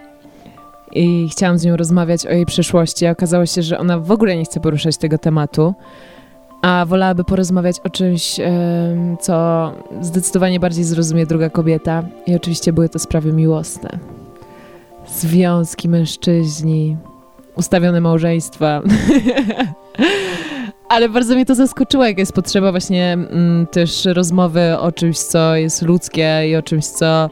i 0.91 1.27
chciałam 1.31 1.57
z 1.57 1.65
nią 1.65 1.77
rozmawiać 1.77 2.25
o 2.25 2.31
jej 2.31 2.45
przyszłości, 2.45 3.05
a 3.05 3.11
okazało 3.11 3.45
się, 3.45 3.61
że 3.61 3.79
ona 3.79 3.99
w 3.99 4.11
ogóle 4.11 4.37
nie 4.37 4.45
chce 4.45 4.59
poruszać 4.59 4.97
tego 4.97 5.17
tematu, 5.17 5.73
a 6.61 6.85
wolałaby 6.87 7.23
porozmawiać 7.23 7.79
o 7.83 7.89
czymś, 7.89 8.35
co 9.21 9.71
zdecydowanie 10.01 10.59
bardziej 10.59 10.83
zrozumie 10.83 11.25
druga 11.25 11.49
kobieta. 11.49 12.03
I 12.27 12.35
oczywiście 12.35 12.73
były 12.73 12.89
to 12.89 12.99
sprawy 12.99 13.33
miłosne. 13.33 13.89
Związki, 15.07 15.89
mężczyźni, 15.89 16.97
ustawione 17.55 18.01
małżeństwa. 18.01 18.81
Ale 20.89 21.09
bardzo 21.09 21.35
mnie 21.35 21.45
to 21.45 21.55
zaskoczyło, 21.55 22.05
jak 22.05 22.17
jest 22.17 22.33
potrzeba 22.33 22.71
właśnie 22.71 23.13
mm, 23.13 23.67
też 23.67 24.05
rozmowy 24.05 24.77
o 24.77 24.91
czymś, 24.91 25.17
co 25.17 25.55
jest 25.55 25.81
ludzkie 25.81 26.41
i 26.49 26.55
o 26.55 26.61
czymś, 26.61 26.85
co 26.85 27.29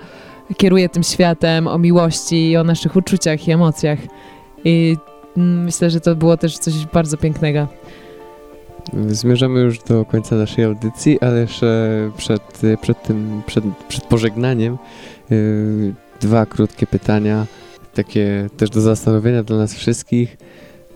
kieruje 0.57 0.89
tym 0.89 1.03
światem, 1.03 1.67
o 1.67 1.77
miłości 1.77 2.49
i 2.49 2.57
o 2.57 2.63
naszych 2.63 2.95
uczuciach 2.95 3.47
i 3.47 3.51
emocjach. 3.51 3.99
I 4.65 4.97
mm, 5.37 5.63
myślę, 5.63 5.89
że 5.89 5.99
to 5.99 6.15
było 6.15 6.37
też 6.37 6.57
coś 6.57 6.85
bardzo 6.85 7.17
pięknego. 7.17 7.67
Zmierzamy 9.07 9.59
już 9.59 9.79
do 9.79 10.05
końca 10.05 10.35
naszej 10.35 10.65
audycji, 10.65 11.21
ale 11.21 11.39
jeszcze 11.41 12.11
przed, 12.17 12.61
przed 12.81 13.03
tym, 13.03 13.41
przed, 13.45 13.63
przed 13.87 14.03
pożegnaniem 14.03 14.77
yy, 15.29 15.93
dwa 16.21 16.45
krótkie 16.45 16.87
pytania, 16.87 17.45
takie 17.93 18.49
też 18.57 18.69
do 18.69 18.81
zastanowienia 18.81 19.43
dla 19.43 19.57
nas 19.57 19.73
wszystkich. 19.73 20.37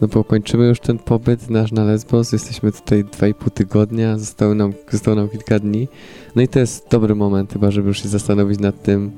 No 0.02 0.08
bo 0.08 0.24
kończymy 0.24 0.68
już 0.68 0.80
ten 0.80 0.98
pobyt 0.98 1.50
nasz 1.50 1.72
na 1.72 1.84
Lesbos, 1.84 2.32
jesteśmy 2.32 2.72
tutaj 2.72 3.04
dwa 3.04 3.28
i 3.28 3.34
pół 3.34 3.50
tygodnia, 3.50 4.18
zostało 4.18 4.56
nam, 4.56 4.74
zostało 4.92 5.16
nam 5.16 5.30
kilka 5.30 5.60
dni. 5.60 5.88
No 6.36 6.42
i 6.42 6.48
to 6.48 6.60
jest 6.60 6.88
dobry 6.92 7.16
moment 7.16 7.54
chyba, 7.54 7.72
żeby 7.72 7.88
już 7.88 8.04
się 8.04 8.10
zastanowić 8.10 8.60
nad 8.60 8.84
tym, 8.84 9.12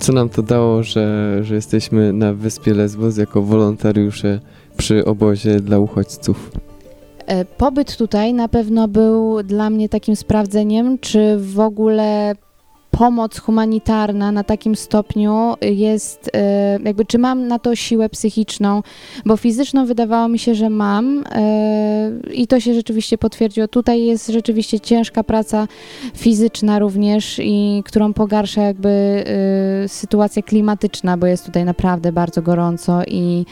co 0.00 0.12
nam 0.12 0.28
to 0.28 0.42
dało, 0.42 0.82
że, 0.82 1.38
że 1.42 1.54
jesteśmy 1.54 2.12
na 2.12 2.32
wyspie 2.32 2.74
Lesbos 2.74 3.16
jako 3.16 3.42
wolontariusze 3.42 4.40
przy 4.76 5.04
obozie 5.04 5.60
dla 5.60 5.78
uchodźców. 5.78 6.50
E, 7.26 7.44
Pobyt 7.44 7.96
tutaj 7.96 8.34
na 8.34 8.48
pewno 8.48 8.88
był 8.88 9.42
dla 9.42 9.70
mnie 9.70 9.88
takim 9.88 10.16
sprawdzeniem, 10.16 10.98
czy 10.98 11.38
w 11.38 11.60
ogóle 11.60 12.34
pomoc 12.98 13.38
humanitarna 13.38 14.32
na 14.32 14.44
takim 14.44 14.76
stopniu 14.76 15.54
jest, 15.60 16.30
e, 16.34 16.78
jakby 16.84 17.04
czy 17.04 17.18
mam 17.18 17.48
na 17.48 17.58
to 17.58 17.76
siłę 17.76 18.08
psychiczną, 18.08 18.82
bo 19.26 19.36
fizyczną 19.36 19.86
wydawało 19.86 20.28
mi 20.28 20.38
się, 20.38 20.54
że 20.54 20.70
mam 20.70 21.24
e, 21.32 22.10
i 22.32 22.46
to 22.46 22.60
się 22.60 22.74
rzeczywiście 22.74 23.18
potwierdziło. 23.18 23.68
Tutaj 23.68 24.02
jest 24.02 24.28
rzeczywiście 24.28 24.80
ciężka 24.80 25.24
praca 25.24 25.68
fizyczna 26.16 26.78
również 26.78 27.40
i 27.42 27.82
którą 27.86 28.12
pogarsza 28.12 28.62
jakby 28.62 28.88
e, 28.88 29.88
sytuacja 29.88 30.42
klimatyczna, 30.42 31.16
bo 31.16 31.26
jest 31.26 31.46
tutaj 31.46 31.64
naprawdę 31.64 32.12
bardzo 32.12 32.42
gorąco 32.42 33.02
i 33.06 33.44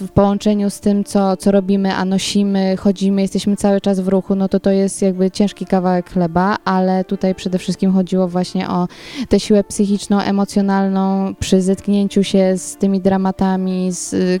w 0.00 0.08
połączeniu 0.14 0.70
z 0.70 0.80
tym, 0.80 1.04
co, 1.04 1.36
co 1.36 1.50
robimy, 1.50 1.94
a 1.94 2.04
nosimy, 2.04 2.76
chodzimy, 2.76 3.22
jesteśmy 3.22 3.56
cały 3.56 3.80
czas 3.80 4.00
w 4.00 4.08
ruchu, 4.08 4.34
no 4.34 4.48
to 4.48 4.60
to 4.60 4.70
jest 4.70 5.02
jakby 5.02 5.30
ciężki 5.30 5.66
kawałek 5.66 6.10
chleba, 6.12 6.56
ale 6.64 7.04
tutaj 7.04 7.34
przede 7.34 7.58
wszystkim 7.58 7.92
chodziło 7.92 8.17
właśnie 8.26 8.68
o 8.68 8.88
tę 9.28 9.40
siłę 9.40 9.64
psychiczną, 9.64 10.20
emocjonalną 10.20 11.34
przy 11.40 11.62
zetknięciu 11.62 12.24
się 12.24 12.58
z 12.58 12.76
tymi 12.76 13.00
dramatami, 13.00 13.92
z 13.92 14.12
y, 14.12 14.40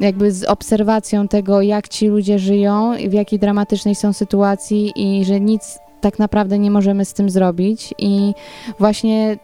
jakby 0.00 0.32
z 0.32 0.44
obserwacją 0.44 1.28
tego, 1.28 1.62
jak 1.62 1.88
ci 1.88 2.08
ludzie 2.08 2.38
żyją, 2.38 2.92
w 3.08 3.12
jakiej 3.12 3.38
dramatycznej 3.38 3.94
są 3.94 4.12
sytuacji 4.12 4.92
i 4.96 5.24
że 5.24 5.40
nic 5.40 5.78
tak 6.00 6.18
naprawdę 6.18 6.58
nie 6.58 6.70
możemy 6.70 7.04
z 7.04 7.12
tym 7.12 7.30
zrobić 7.30 7.94
i 7.98 8.34
właśnie 8.78 9.36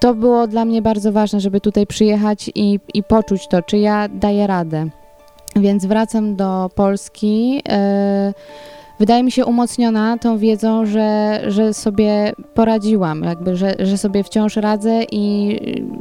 to 0.00 0.14
było 0.14 0.46
dla 0.46 0.64
mnie 0.64 0.82
bardzo 0.82 1.12
ważne, 1.12 1.40
żeby 1.40 1.60
tutaj 1.60 1.86
przyjechać 1.86 2.50
i, 2.54 2.80
i 2.94 3.02
poczuć 3.02 3.48
to, 3.48 3.62
czy 3.62 3.78
ja 3.78 4.08
daję 4.08 4.46
radę. 4.46 4.88
Więc 5.56 5.86
wracam 5.86 6.36
do 6.36 6.70
Polski. 6.74 7.62
e, 7.68 8.32
Wydaje 9.00 9.22
mi 9.22 9.32
się 9.32 9.46
umocniona 9.46 10.18
tą 10.18 10.38
wiedzą, 10.38 10.86
że, 10.86 11.40
że 11.48 11.74
sobie 11.74 12.32
poradziłam, 12.54 13.22
jakby, 13.22 13.56
że, 13.56 13.74
że 13.78 13.98
sobie 13.98 14.24
wciąż 14.24 14.56
radzę 14.56 15.00
i 15.12 15.56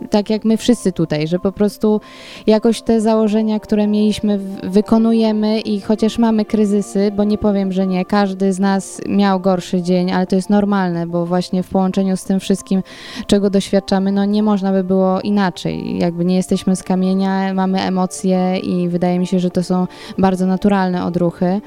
tak 0.10 0.30
jak 0.30 0.46
my 0.46 0.58
wszyscy 0.58 0.92
tutaj, 0.92 1.28
że 1.28 1.40
po 1.40 1.52
prostu 1.52 2.02
jakoś 2.48 2.82
te 2.82 3.02
założenia, 3.02 3.60
które 3.60 3.88
mieliśmy, 3.88 4.40
wykonujemy 4.64 5.60
i 5.60 5.82
chociaż 5.82 6.18
mamy 6.18 6.46
kryzysy, 6.46 7.12
bo 7.16 7.24
nie 7.24 7.38
powiem, 7.38 7.72
że 7.72 7.88
nie, 7.88 8.06
każdy 8.06 8.54
z 8.54 8.60
nas 8.60 9.02
miał 9.08 9.40
gorszy 9.40 9.82
dzień, 9.82 10.12
ale 10.12 10.28
to 10.28 10.36
jest 10.36 10.50
normalne, 10.50 11.08
bo 11.08 11.26
właśnie 11.26 11.64
w 11.64 11.70
połączeniu 11.70 12.18
z 12.18 12.24
tym 12.24 12.40
wszystkim, 12.40 12.84
czego 13.28 13.50
doświadczamy, 13.50 14.12
no 14.12 14.26
nie 14.26 14.44
można 14.44 14.72
by 14.72 14.84
było 14.84 15.22
inaczej. 15.22 15.98
Jakby 15.98 16.26
nie 16.26 16.36
jesteśmy 16.36 16.76
z 16.76 16.84
kamienia, 16.84 17.54
mamy 17.54 17.82
emocje 17.82 18.58
i 18.58 18.90
wydaje 18.90 19.20
mi 19.20 19.28
się, 19.28 19.40
że 19.40 19.50
to 19.50 19.64
są 19.64 19.88
bardzo 20.18 20.46
naturalne 20.46 21.06
odruchy. 21.06 21.62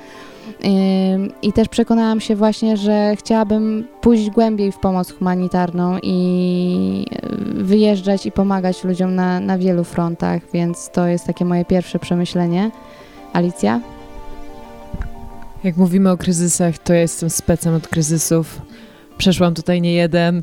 I 1.42 1.52
też 1.52 1.68
przekonałam 1.68 2.20
się 2.20 2.36
właśnie, 2.36 2.76
że 2.76 3.16
chciałabym 3.16 3.88
pójść 4.00 4.30
głębiej 4.30 4.72
w 4.72 4.78
pomoc 4.78 5.12
humanitarną 5.12 5.98
i 6.02 7.06
y, 7.60 7.64
wyjeżdżać 7.64 8.26
i 8.26 8.32
pomagać 8.32 8.84
ludziom 8.84 9.14
na, 9.14 9.40
na 9.40 9.58
wielu 9.58 9.84
frontach, 9.84 10.42
więc 10.52 10.90
to 10.90 11.06
jest 11.06 11.26
takie 11.26 11.44
moje 11.44 11.64
pierwsze 11.64 11.98
przemyślenie. 11.98 12.70
Alicja? 13.32 13.80
Jak 15.64 15.76
mówimy 15.76 16.10
o 16.10 16.16
kryzysach, 16.16 16.78
to 16.78 16.92
ja 16.92 17.00
jestem 17.00 17.30
specem 17.30 17.74
od 17.74 17.88
kryzysów. 17.88 18.60
Przeszłam 19.18 19.54
tutaj 19.54 19.80
nie 19.80 19.92
jeden 19.92 20.42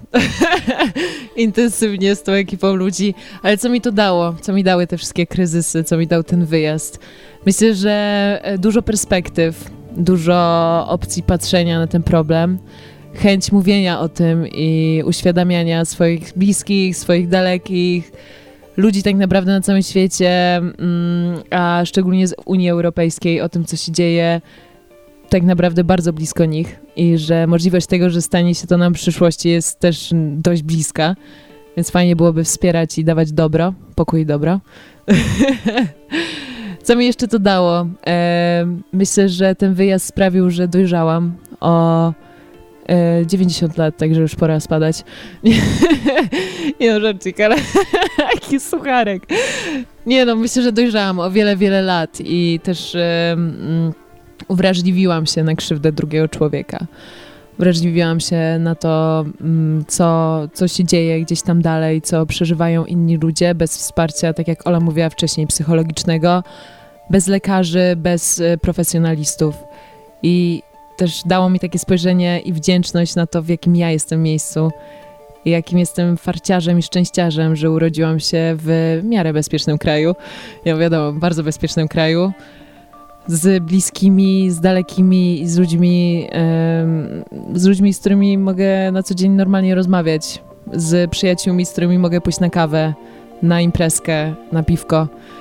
intensywnie 1.36 2.16
z 2.16 2.24
tą 2.24 2.32
ekipą 2.32 2.76
ludzi, 2.76 3.14
ale 3.44 3.58
co 3.58 3.70
mi 3.70 3.82
to 3.82 3.92
dało? 3.92 4.36
Co 4.42 4.54
mi 4.54 4.64
dały 4.64 4.88
te 4.88 4.98
wszystkie 4.98 5.28
kryzysy? 5.28 5.84
Co 5.84 5.98
mi 5.98 6.08
dał 6.08 6.24
ten 6.24 6.46
wyjazd? 6.46 7.00
Myślę, 7.46 7.76
że 7.76 8.40
e, 8.44 8.58
dużo 8.58 8.82
perspektyw, 8.82 9.79
dużo 9.98 10.86
opcji 10.90 11.24
patrzenia 11.24 11.80
na 11.80 11.88
ten 11.88 12.04
problem, 12.04 12.60
chęć 13.14 13.52
mówienia 13.52 14.00
o 14.00 14.10
tym 14.10 14.48
i 14.48 15.02
uświadamiania 15.06 15.86
swoich 15.86 16.34
bliskich, 16.36 16.98
swoich 16.98 17.28
dalekich, 17.28 18.12
ludzi 18.78 19.04
tak 19.04 19.16
naprawdę 19.16 19.52
na 19.52 19.62
całym 19.62 19.84
świecie, 19.84 20.56
mm, 20.56 20.74
a 21.50 21.82
szczególnie 21.86 22.28
z 22.28 22.36
Unii 22.46 22.70
Europejskiej, 22.70 23.42
o 23.42 23.50
tym, 23.50 23.66
co 23.66 23.78
się 23.78 23.92
dzieje 23.92 24.42
tak 25.30 25.44
naprawdę 25.44 25.84
bardzo 25.84 26.14
blisko 26.14 26.46
nich 26.46 26.80
i 26.96 27.18
że 27.18 27.48
możliwość 27.48 27.88
tego, 27.88 28.10
że 28.10 28.22
stanie 28.22 28.56
się 28.56 28.68
to 28.68 28.78
nam 28.78 28.94
w 28.94 28.98
przyszłości 28.98 29.50
jest 29.50 29.80
też 29.80 30.12
dość 30.36 30.64
bliska, 30.64 31.16
więc 31.78 31.92
fajnie 31.92 32.16
byłoby 32.16 32.44
wspierać 32.44 32.98
i 32.98 33.04
dawać 33.04 33.32
dobro, 33.32 33.74
pokój 33.96 34.22
i 34.22 34.26
dobro. 34.26 34.60
Co 36.90 36.96
mi 36.96 37.06
jeszcze 37.06 37.28
to 37.28 37.40
dało? 37.40 37.88
E, 38.08 38.66
myślę, 38.94 39.30
że 39.30 39.56
ten 39.56 39.74
wyjazd 39.74 40.06
sprawił, 40.06 40.50
że 40.50 40.68
dojrzałam 40.68 41.36
o 41.60 42.14
e, 42.90 43.26
90 43.26 43.78
lat, 43.78 43.98
także 43.98 44.22
już 44.22 44.36
pora 44.36 44.60
spadać. 44.60 45.04
Nie 46.80 46.94
no, 46.94 47.00
żarcik, 47.00 47.40
ale 47.40 47.56
jaki 48.34 48.60
sucharek. 48.60 49.24
Nie 50.06 50.26
no, 50.26 50.36
myślę, 50.36 50.64
że 50.64 50.72
dojrzałam 50.72 51.20
o 51.20 51.32
wiele, 51.32 51.58
wiele 51.58 51.82
lat 51.82 52.18
i 52.20 52.60
też 52.64 52.96
e, 52.96 53.38
uwrażliwiłam 54.48 55.26
się 55.26 55.44
na 55.44 55.56
krzywdę 55.56 55.92
drugiego 55.92 56.28
człowieka. 56.28 56.86
Wrażliwiłam 57.60 58.20
się 58.20 58.58
na 58.60 58.76
to, 58.76 59.26
mm, 59.42 59.86
co, 59.88 60.40
co 60.54 60.68
się 60.68 60.84
dzieje 60.84 61.22
gdzieś 61.22 61.42
tam 61.42 61.62
dalej, 61.62 62.02
co 62.02 62.26
przeżywają 62.26 62.86
inni 62.86 63.18
ludzie 63.18 63.56
bez 63.56 63.78
wsparcia, 63.78 64.34
tak 64.34 64.48
jak 64.48 64.68
Ola 64.68 64.80
mówiła 64.80 65.10
wcześniej, 65.10 65.48
psychologicznego, 65.48 66.44
bez 67.10 67.28
lekarzy, 67.28 67.94
bez 67.98 68.40
y, 68.40 68.58
profesjonalistów. 68.62 69.56
I 70.24 70.64
też 70.98 71.22
dało 71.26 71.50
mi 71.50 71.60
takie 71.60 71.80
spojrzenie 71.80 72.40
i 72.40 72.54
wdzięczność 72.54 73.16
na 73.16 73.28
to, 73.28 73.42
w 73.42 73.50
jakim 73.50 73.76
ja 73.76 73.92
jestem 73.92 74.24
miejscu. 74.24 74.72
Jakim 75.46 75.80
jestem 75.80 76.18
farciarzem 76.18 76.80
i 76.80 76.84
szczęściarzem, 76.84 77.56
że 77.56 77.72
urodziłam 77.72 78.20
się 78.20 78.56
w 78.58 79.00
miarę 79.04 79.34
bezpiecznym 79.34 79.78
kraju. 79.78 80.16
Ja 80.66 80.78
wiadomo, 80.78 81.20
bardzo 81.20 81.44
bezpiecznym 81.44 81.88
kraju 81.88 82.32
z 83.28 83.64
bliskimi, 83.64 84.52
z 84.52 84.60
dalekimi, 84.60 85.48
z 85.48 85.58
ludźmi, 85.58 86.28
z 87.54 87.66
ludźmi, 87.66 87.94
z 87.94 88.00
którymi 88.00 88.38
mogę 88.38 88.92
na 88.92 89.04
co 89.04 89.16
dzień 89.16 89.32
normalnie 89.32 89.76
rozmawiać, 89.76 90.42
z 90.74 91.12
przyjaciółmi, 91.12 91.66
z 91.66 91.72
którymi 91.72 92.00
mogę 92.00 92.22
pójść 92.22 92.40
na 92.40 92.50
kawę, 92.50 92.94
na 93.42 93.62
imprezkę, 93.62 94.36
na 94.52 94.64
piwko 94.64 95.08
e, 95.08 95.39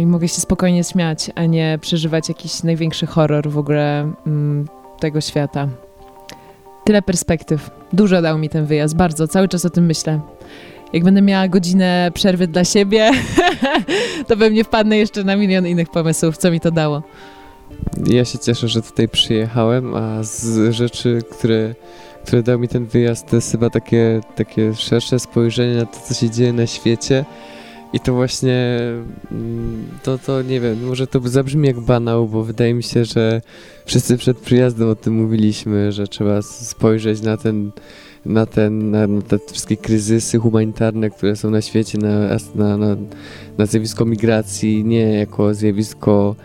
i 0.00 0.06
mogę 0.06 0.28
się 0.28 0.40
spokojnie 0.40 0.84
śmiać, 0.84 1.30
a 1.34 1.44
nie 1.44 1.78
przeżywać 1.80 2.28
jakiś 2.28 2.62
największy 2.62 3.06
horror 3.06 3.50
w 3.50 3.58
ogóle 3.58 4.12
mm, 4.26 4.68
tego 5.00 5.20
świata. 5.20 5.68
Tyle 6.84 7.02
perspektyw. 7.02 7.70
Dużo 7.92 8.22
dał 8.22 8.38
mi 8.38 8.48
ten 8.48 8.66
wyjazd, 8.66 8.96
bardzo. 8.96 9.28
Cały 9.28 9.48
czas 9.48 9.64
o 9.64 9.70
tym 9.70 9.86
myślę 9.86 10.20
jak 10.94 11.04
będę 11.04 11.22
miała 11.22 11.48
godzinę 11.48 12.10
przerwy 12.14 12.46
dla 12.46 12.64
siebie, 12.64 13.10
to 14.28 14.36
pewnie 14.36 14.64
wpadnę 14.64 14.96
jeszcze 14.96 15.24
na 15.24 15.36
milion 15.36 15.66
innych 15.66 15.90
pomysłów, 15.90 16.36
co 16.36 16.50
mi 16.50 16.60
to 16.60 16.70
dało. 16.70 17.02
Ja 18.06 18.24
się 18.24 18.38
cieszę, 18.38 18.68
że 18.68 18.82
tutaj 18.82 19.08
przyjechałem, 19.08 19.94
a 19.94 20.22
z 20.22 20.72
rzeczy, 20.74 21.22
które, 21.30 21.74
które 22.26 22.42
dał 22.42 22.58
mi 22.58 22.68
ten 22.68 22.86
wyjazd, 22.86 23.26
to 23.26 23.36
jest 23.36 23.52
chyba 23.52 23.70
takie, 23.70 24.20
takie 24.34 24.74
szersze 24.74 25.18
spojrzenie 25.18 25.76
na 25.76 25.86
to, 25.86 26.00
co 26.00 26.14
się 26.14 26.30
dzieje 26.30 26.52
na 26.52 26.66
świecie. 26.66 27.24
I 27.94 28.00
to 28.00 28.14
właśnie, 28.14 28.78
mm, 29.32 29.86
to, 30.02 30.18
to 30.18 30.42
nie 30.42 30.60
wiem, 30.60 30.86
może 30.86 31.06
to 31.06 31.20
zabrzmi 31.28 31.68
jak 31.68 31.80
banał, 31.80 32.28
bo 32.28 32.44
wydaje 32.44 32.74
mi 32.74 32.82
się, 32.82 33.04
że 33.04 33.42
wszyscy 33.86 34.16
przed 34.16 34.38
przyjazdem 34.38 34.88
o 34.88 34.94
tym 34.94 35.14
mówiliśmy, 35.14 35.92
że 35.92 36.08
trzeba 36.08 36.42
spojrzeć 36.42 37.22
na 37.22 37.36
ten 37.36 37.70
na, 38.26 38.46
ten, 38.46 38.90
na, 38.90 39.06
na, 39.06 39.22
te 39.22 39.38
wszystkie 39.52 39.76
kryzysy 39.76 40.38
humanitarne, 40.38 41.10
które 41.10 41.36
są 41.36 41.50
na 41.50 41.62
świecie, 41.62 41.98
na, 41.98 42.38
na, 42.54 42.76
na, 42.76 42.96
na 43.58 43.66
zjawisko 43.66 44.04
migracji, 44.04 44.84
nie 44.84 45.12
jako 45.18 45.54
zjawisko 45.54 46.36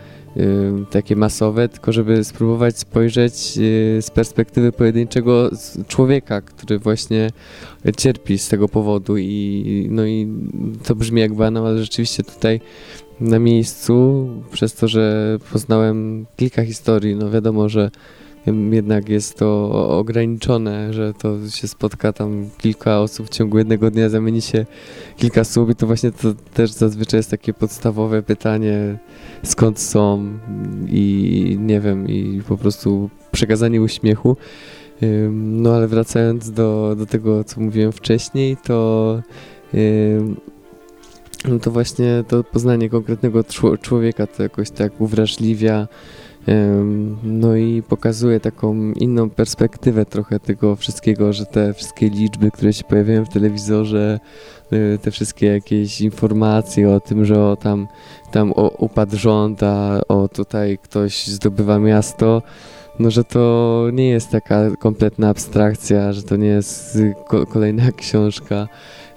takie 0.90 1.16
masowe, 1.16 1.68
tylko 1.68 1.92
żeby 1.92 2.24
spróbować 2.24 2.78
spojrzeć 2.78 3.58
y, 3.58 4.02
z 4.02 4.10
perspektywy 4.10 4.72
pojedynczego 4.72 5.50
człowieka, 5.88 6.40
który 6.40 6.78
właśnie 6.78 7.30
cierpi 7.96 8.38
z 8.38 8.48
tego 8.48 8.68
powodu 8.68 9.16
i 9.16 9.88
no 9.90 10.06
i 10.06 10.28
to 10.84 10.94
brzmi 10.94 11.20
jak 11.20 11.34
banał, 11.34 11.66
ale 11.66 11.78
rzeczywiście 11.78 12.22
tutaj 12.22 12.60
na 13.20 13.38
miejscu, 13.38 14.26
przez 14.52 14.74
to, 14.74 14.88
że 14.88 15.36
poznałem 15.52 16.26
kilka 16.36 16.64
historii, 16.64 17.16
no 17.16 17.30
wiadomo, 17.30 17.68
że 17.68 17.90
jednak 18.46 19.08
jest 19.08 19.38
to 19.38 19.70
ograniczone, 19.98 20.92
że 20.92 21.14
to 21.14 21.48
się 21.48 21.68
spotka 21.68 22.12
tam 22.12 22.50
kilka 22.58 23.00
osób 23.00 23.26
w 23.26 23.30
ciągu 23.30 23.58
jednego 23.58 23.90
dnia, 23.90 24.08
zamieni 24.08 24.42
się 24.42 24.66
kilka 25.16 25.44
słów 25.44 25.70
i 25.70 25.74
to 25.74 25.86
właśnie 25.86 26.12
to 26.12 26.34
też 26.54 26.70
zazwyczaj 26.70 27.18
jest 27.18 27.30
takie 27.30 27.54
podstawowe 27.54 28.22
pytanie, 28.22 28.98
skąd 29.42 29.80
są 29.80 30.28
i 30.88 31.56
nie 31.60 31.80
wiem, 31.80 32.08
i 32.08 32.42
po 32.48 32.56
prostu 32.56 33.10
przekazanie 33.32 33.82
uśmiechu. 33.82 34.36
No 35.30 35.74
ale 35.74 35.88
wracając 35.88 36.50
do, 36.50 36.96
do 36.98 37.06
tego, 37.06 37.44
co 37.44 37.60
mówiłem 37.60 37.92
wcześniej, 37.92 38.56
to 38.64 39.20
no 41.48 41.58
to 41.58 41.70
właśnie 41.70 42.24
to 42.28 42.44
poznanie 42.44 42.88
konkretnego 42.88 43.44
człowieka 43.80 44.26
to 44.26 44.42
jakoś 44.42 44.70
tak 44.70 45.00
uwrażliwia, 45.00 45.88
no 47.22 47.56
i 47.56 47.82
pokazuje 47.82 48.40
taką 48.40 48.92
inną 48.92 49.30
perspektywę 49.30 50.06
trochę 50.06 50.40
tego 50.40 50.76
wszystkiego, 50.76 51.32
że 51.32 51.46
te 51.46 51.74
wszystkie 51.74 52.08
liczby, 52.08 52.50
które 52.50 52.72
się 52.72 52.84
pojawiają 52.84 53.24
w 53.24 53.28
telewizorze, 53.28 54.20
y, 54.72 54.98
te 55.02 55.10
wszystkie 55.10 55.46
jakieś 55.46 56.00
informacje 56.00 56.90
o 56.90 57.00
tym, 57.00 57.24
że 57.24 57.44
o 57.44 57.56
tam, 57.56 57.88
tam 58.32 58.52
o, 58.52 58.68
upadł 58.68 59.16
rząd, 59.16 59.62
a 59.62 60.00
o 60.08 60.28
tutaj 60.28 60.78
ktoś 60.82 61.26
zdobywa 61.26 61.78
miasto, 61.78 62.42
no 62.98 63.10
że 63.10 63.24
to 63.24 63.86
nie 63.92 64.08
jest 64.08 64.30
taka 64.30 64.76
kompletna 64.76 65.28
abstrakcja, 65.28 66.12
że 66.12 66.22
to 66.22 66.36
nie 66.36 66.48
jest 66.48 66.98
kolejna 67.48 67.92
książka 67.96 68.68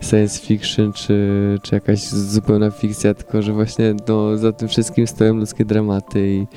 science 0.02 0.40
fiction 0.40 0.94
czy, 0.94 1.60
czy 1.64 1.76
jakaś 1.76 2.08
zupełna 2.08 2.72
fikcja, 2.72 3.14
tylko 3.14 3.42
że 3.42 3.54
właśnie 3.54 3.96
no, 4.08 4.38
za 4.38 4.52
tym 4.52 4.68
wszystkim 4.68 5.08
stoją 5.08 5.34
ludzkie 5.36 5.66
dramaty 5.66 6.28
i 6.28 6.48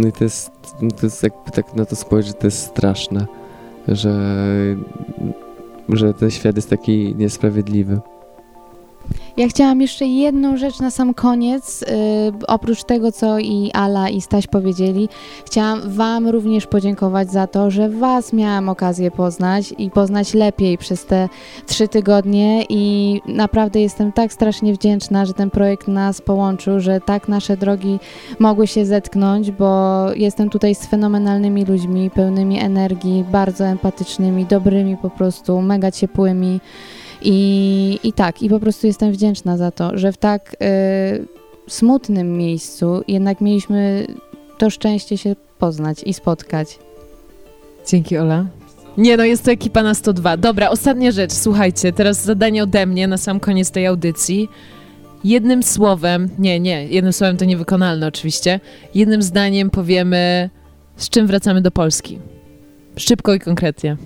no 0.00 0.08
i 0.08 0.12
to 0.12 0.24
jest, 0.24 0.50
to 1.00 1.06
jest 1.06 1.22
jakby 1.22 1.50
tak 1.50 1.74
na 1.74 1.84
to 1.84 1.96
spojrzeć, 1.96 2.36
to 2.38 2.46
jest 2.46 2.62
straszne, 2.62 3.26
że, 3.88 4.14
że 5.88 6.14
ten 6.14 6.30
świat 6.30 6.56
jest 6.56 6.70
taki 6.70 7.14
niesprawiedliwy. 7.14 8.00
Ja 9.36 9.48
chciałam 9.48 9.80
jeszcze 9.80 10.06
jedną 10.06 10.56
rzecz 10.56 10.80
na 10.80 10.90
sam 10.90 11.14
koniec. 11.14 11.80
Yy, 11.80 12.46
oprócz 12.46 12.84
tego, 12.84 13.12
co 13.12 13.38
i 13.38 13.70
Ala 13.74 14.08
i 14.08 14.20
Staś 14.20 14.46
powiedzieli, 14.46 15.08
chciałam 15.46 15.80
Wam 15.90 16.28
również 16.28 16.66
podziękować 16.66 17.32
za 17.32 17.46
to, 17.46 17.70
że 17.70 17.88
Was 17.88 18.32
miałam 18.32 18.68
okazję 18.68 19.10
poznać 19.10 19.74
i 19.78 19.90
poznać 19.90 20.34
lepiej 20.34 20.78
przez 20.78 21.06
te 21.06 21.28
trzy 21.66 21.88
tygodnie. 21.88 22.64
I 22.68 23.20
naprawdę 23.26 23.80
jestem 23.80 24.12
tak 24.12 24.32
strasznie 24.32 24.72
wdzięczna, 24.72 25.26
że 25.26 25.34
ten 25.34 25.50
projekt 25.50 25.88
nas 25.88 26.20
połączył, 26.20 26.80
że 26.80 27.00
tak 27.00 27.28
nasze 27.28 27.56
drogi 27.56 27.98
mogły 28.38 28.66
się 28.66 28.86
zetknąć, 28.86 29.50
bo 29.50 30.04
jestem 30.14 30.50
tutaj 30.50 30.74
z 30.74 30.86
fenomenalnymi 30.86 31.64
ludźmi, 31.64 32.10
pełnymi 32.10 32.60
energii, 32.60 33.24
bardzo 33.32 33.64
empatycznymi, 33.64 34.46
dobrymi 34.46 34.96
po 34.96 35.10
prostu, 35.10 35.62
mega 35.62 35.90
ciepłymi. 35.90 36.60
I, 37.22 37.98
I 38.02 38.12
tak, 38.12 38.42
i 38.42 38.48
po 38.48 38.60
prostu 38.60 38.86
jestem 38.86 39.12
wdzięczna 39.12 39.56
za 39.56 39.70
to, 39.70 39.98
że 39.98 40.12
w 40.12 40.16
tak 40.16 40.56
y, 40.62 41.26
smutnym 41.68 42.36
miejscu 42.36 43.02
jednak 43.08 43.40
mieliśmy 43.40 44.06
to 44.58 44.70
szczęście 44.70 45.18
się 45.18 45.36
poznać 45.58 46.02
i 46.02 46.14
spotkać. 46.14 46.78
Dzięki, 47.86 48.18
Ola. 48.18 48.46
Nie, 48.98 49.16
no 49.16 49.24
jest 49.24 49.44
to 49.44 49.50
ekipa 49.50 49.82
na 49.82 49.94
102. 49.94 50.36
Dobra, 50.36 50.70
ostatnia 50.70 51.10
rzecz, 51.10 51.32
słuchajcie, 51.32 51.92
teraz 51.92 52.24
zadanie 52.24 52.62
ode 52.62 52.86
mnie 52.86 53.08
na 53.08 53.18
sam 53.18 53.40
koniec 53.40 53.70
tej 53.70 53.86
audycji. 53.86 54.48
Jednym 55.24 55.62
słowem, 55.62 56.28
nie, 56.38 56.60
nie, 56.60 56.86
jednym 56.86 57.12
słowem 57.12 57.36
to 57.36 57.44
niewykonalne 57.44 58.06
oczywiście, 58.06 58.60
jednym 58.94 59.22
zdaniem 59.22 59.70
powiemy, 59.70 60.50
z 60.96 61.08
czym 61.08 61.26
wracamy 61.26 61.62
do 61.62 61.70
Polski. 61.70 62.18
Szybko 62.96 63.34
i 63.34 63.40
konkretnie. 63.40 63.96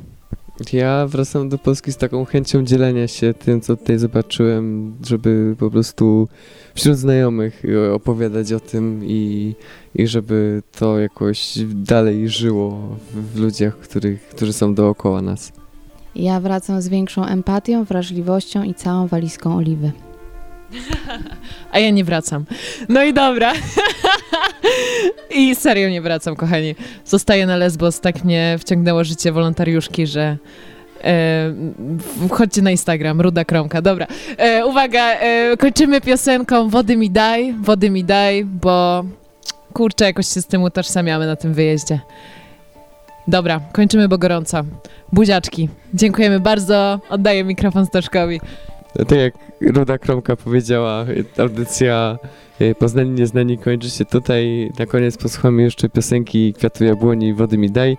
Ja 0.73 1.07
wracam 1.07 1.49
do 1.49 1.59
Polski 1.59 1.93
z 1.93 1.97
taką 1.97 2.25
chęcią 2.25 2.65
dzielenia 2.65 3.09
się 3.09 3.35
tym, 3.35 3.61
co 3.61 3.77
tutaj 3.77 3.99
zobaczyłem, 3.99 4.95
żeby 5.07 5.57
po 5.59 5.71
prostu 5.71 6.29
wśród 6.75 6.97
znajomych 6.97 7.63
opowiadać 7.95 8.53
o 8.53 8.61
tym 8.61 9.01
i, 9.05 9.55
i 9.95 10.07
żeby 10.07 10.63
to 10.79 10.99
jakoś 10.99 11.59
dalej 11.65 12.29
żyło 12.29 12.97
w, 13.13 13.35
w 13.35 13.41
ludziach, 13.41 13.79
których, 13.79 14.29
którzy 14.29 14.53
są 14.53 14.75
dookoła 14.75 15.23
nas. 15.23 15.53
Ja 16.15 16.41
wracam 16.41 16.83
z 16.83 16.89
większą 16.89 17.25
empatią, 17.25 17.85
wrażliwością 17.85 18.63
i 18.63 18.75
całą 18.75 19.07
walizką 19.07 19.57
oliwy. 19.57 19.93
A 21.73 21.79
ja 21.79 21.91
nie 21.91 22.05
wracam. 22.05 22.45
No 22.89 23.05
i 23.05 23.15
dobra. 23.15 23.53
I 25.31 25.55
serio 25.55 25.89
nie 25.89 26.01
wracam, 26.01 26.37
kochani. 26.37 26.75
Zostaję 27.05 27.47
na 27.47 27.57
Lesbos. 27.57 28.01
Tak 28.01 28.25
mnie 28.25 28.57
wciągnęło 28.61 29.05
życie 29.05 29.33
wolontariuszki, 29.33 30.07
że 30.07 30.37
E, 31.05 31.55
wchodźcie 32.29 32.63
na 32.63 32.71
Instagram, 32.71 33.21
Ruda 33.21 33.45
Kromka. 33.45 33.83
Dobra, 33.83 34.07
e, 34.37 34.67
uwaga, 34.67 35.13
e, 35.13 35.57
kończymy 35.57 36.01
piosenką 36.01 36.69
Wody 36.69 36.97
mi 36.97 37.11
daj, 37.11 37.55
wody 37.61 37.91
mi 37.91 38.05
daj, 38.05 38.45
bo 38.45 39.05
kurczę, 39.73 40.05
jakoś 40.05 40.27
się 40.27 40.41
z 40.41 40.47
tym 40.47 40.63
utożsamiamy 40.63 41.27
na 41.27 41.37
tym 41.37 41.55
wyjeździe. 41.55 42.01
Dobra, 43.29 43.61
kończymy, 43.73 44.09
bo 44.09 44.19
gorąco. 44.19 44.63
Buziaczki. 45.13 45.69
Dziękujemy 45.95 46.41
bardzo. 46.41 47.01
Oddaję 47.09 47.45
mikrofon 47.45 47.87
Staszkowi. 47.87 48.41
Tak 48.99 49.19
jak 49.19 49.35
Ruda 49.61 49.99
Kromka 49.99 50.37
powiedziała, 50.37 51.05
audycja 51.39 52.19
y, 52.61 52.75
Poznani 52.75 53.11
Nieznani 53.11 53.59
kończy 53.59 53.91
się 53.91 54.05
tutaj. 54.05 54.71
Na 54.79 54.87
koniec 54.87 55.17
posłuchamy 55.17 55.63
jeszcze 55.63 55.89
piosenki 55.89 56.55
Kwiatu 56.55 56.85
Jabłoni 56.85 57.35
Wody 57.35 57.59
mi 57.59 57.71
daj. 57.71 57.97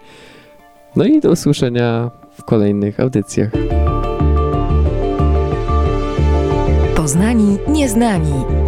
No 0.95 1.05
i 1.05 1.21
do 1.21 1.31
usłyszenia 1.31 2.11
w 2.37 2.43
kolejnych 2.43 2.99
audycjach. 2.99 3.51
Poznani 6.95 7.57
Nieznani. 7.67 8.62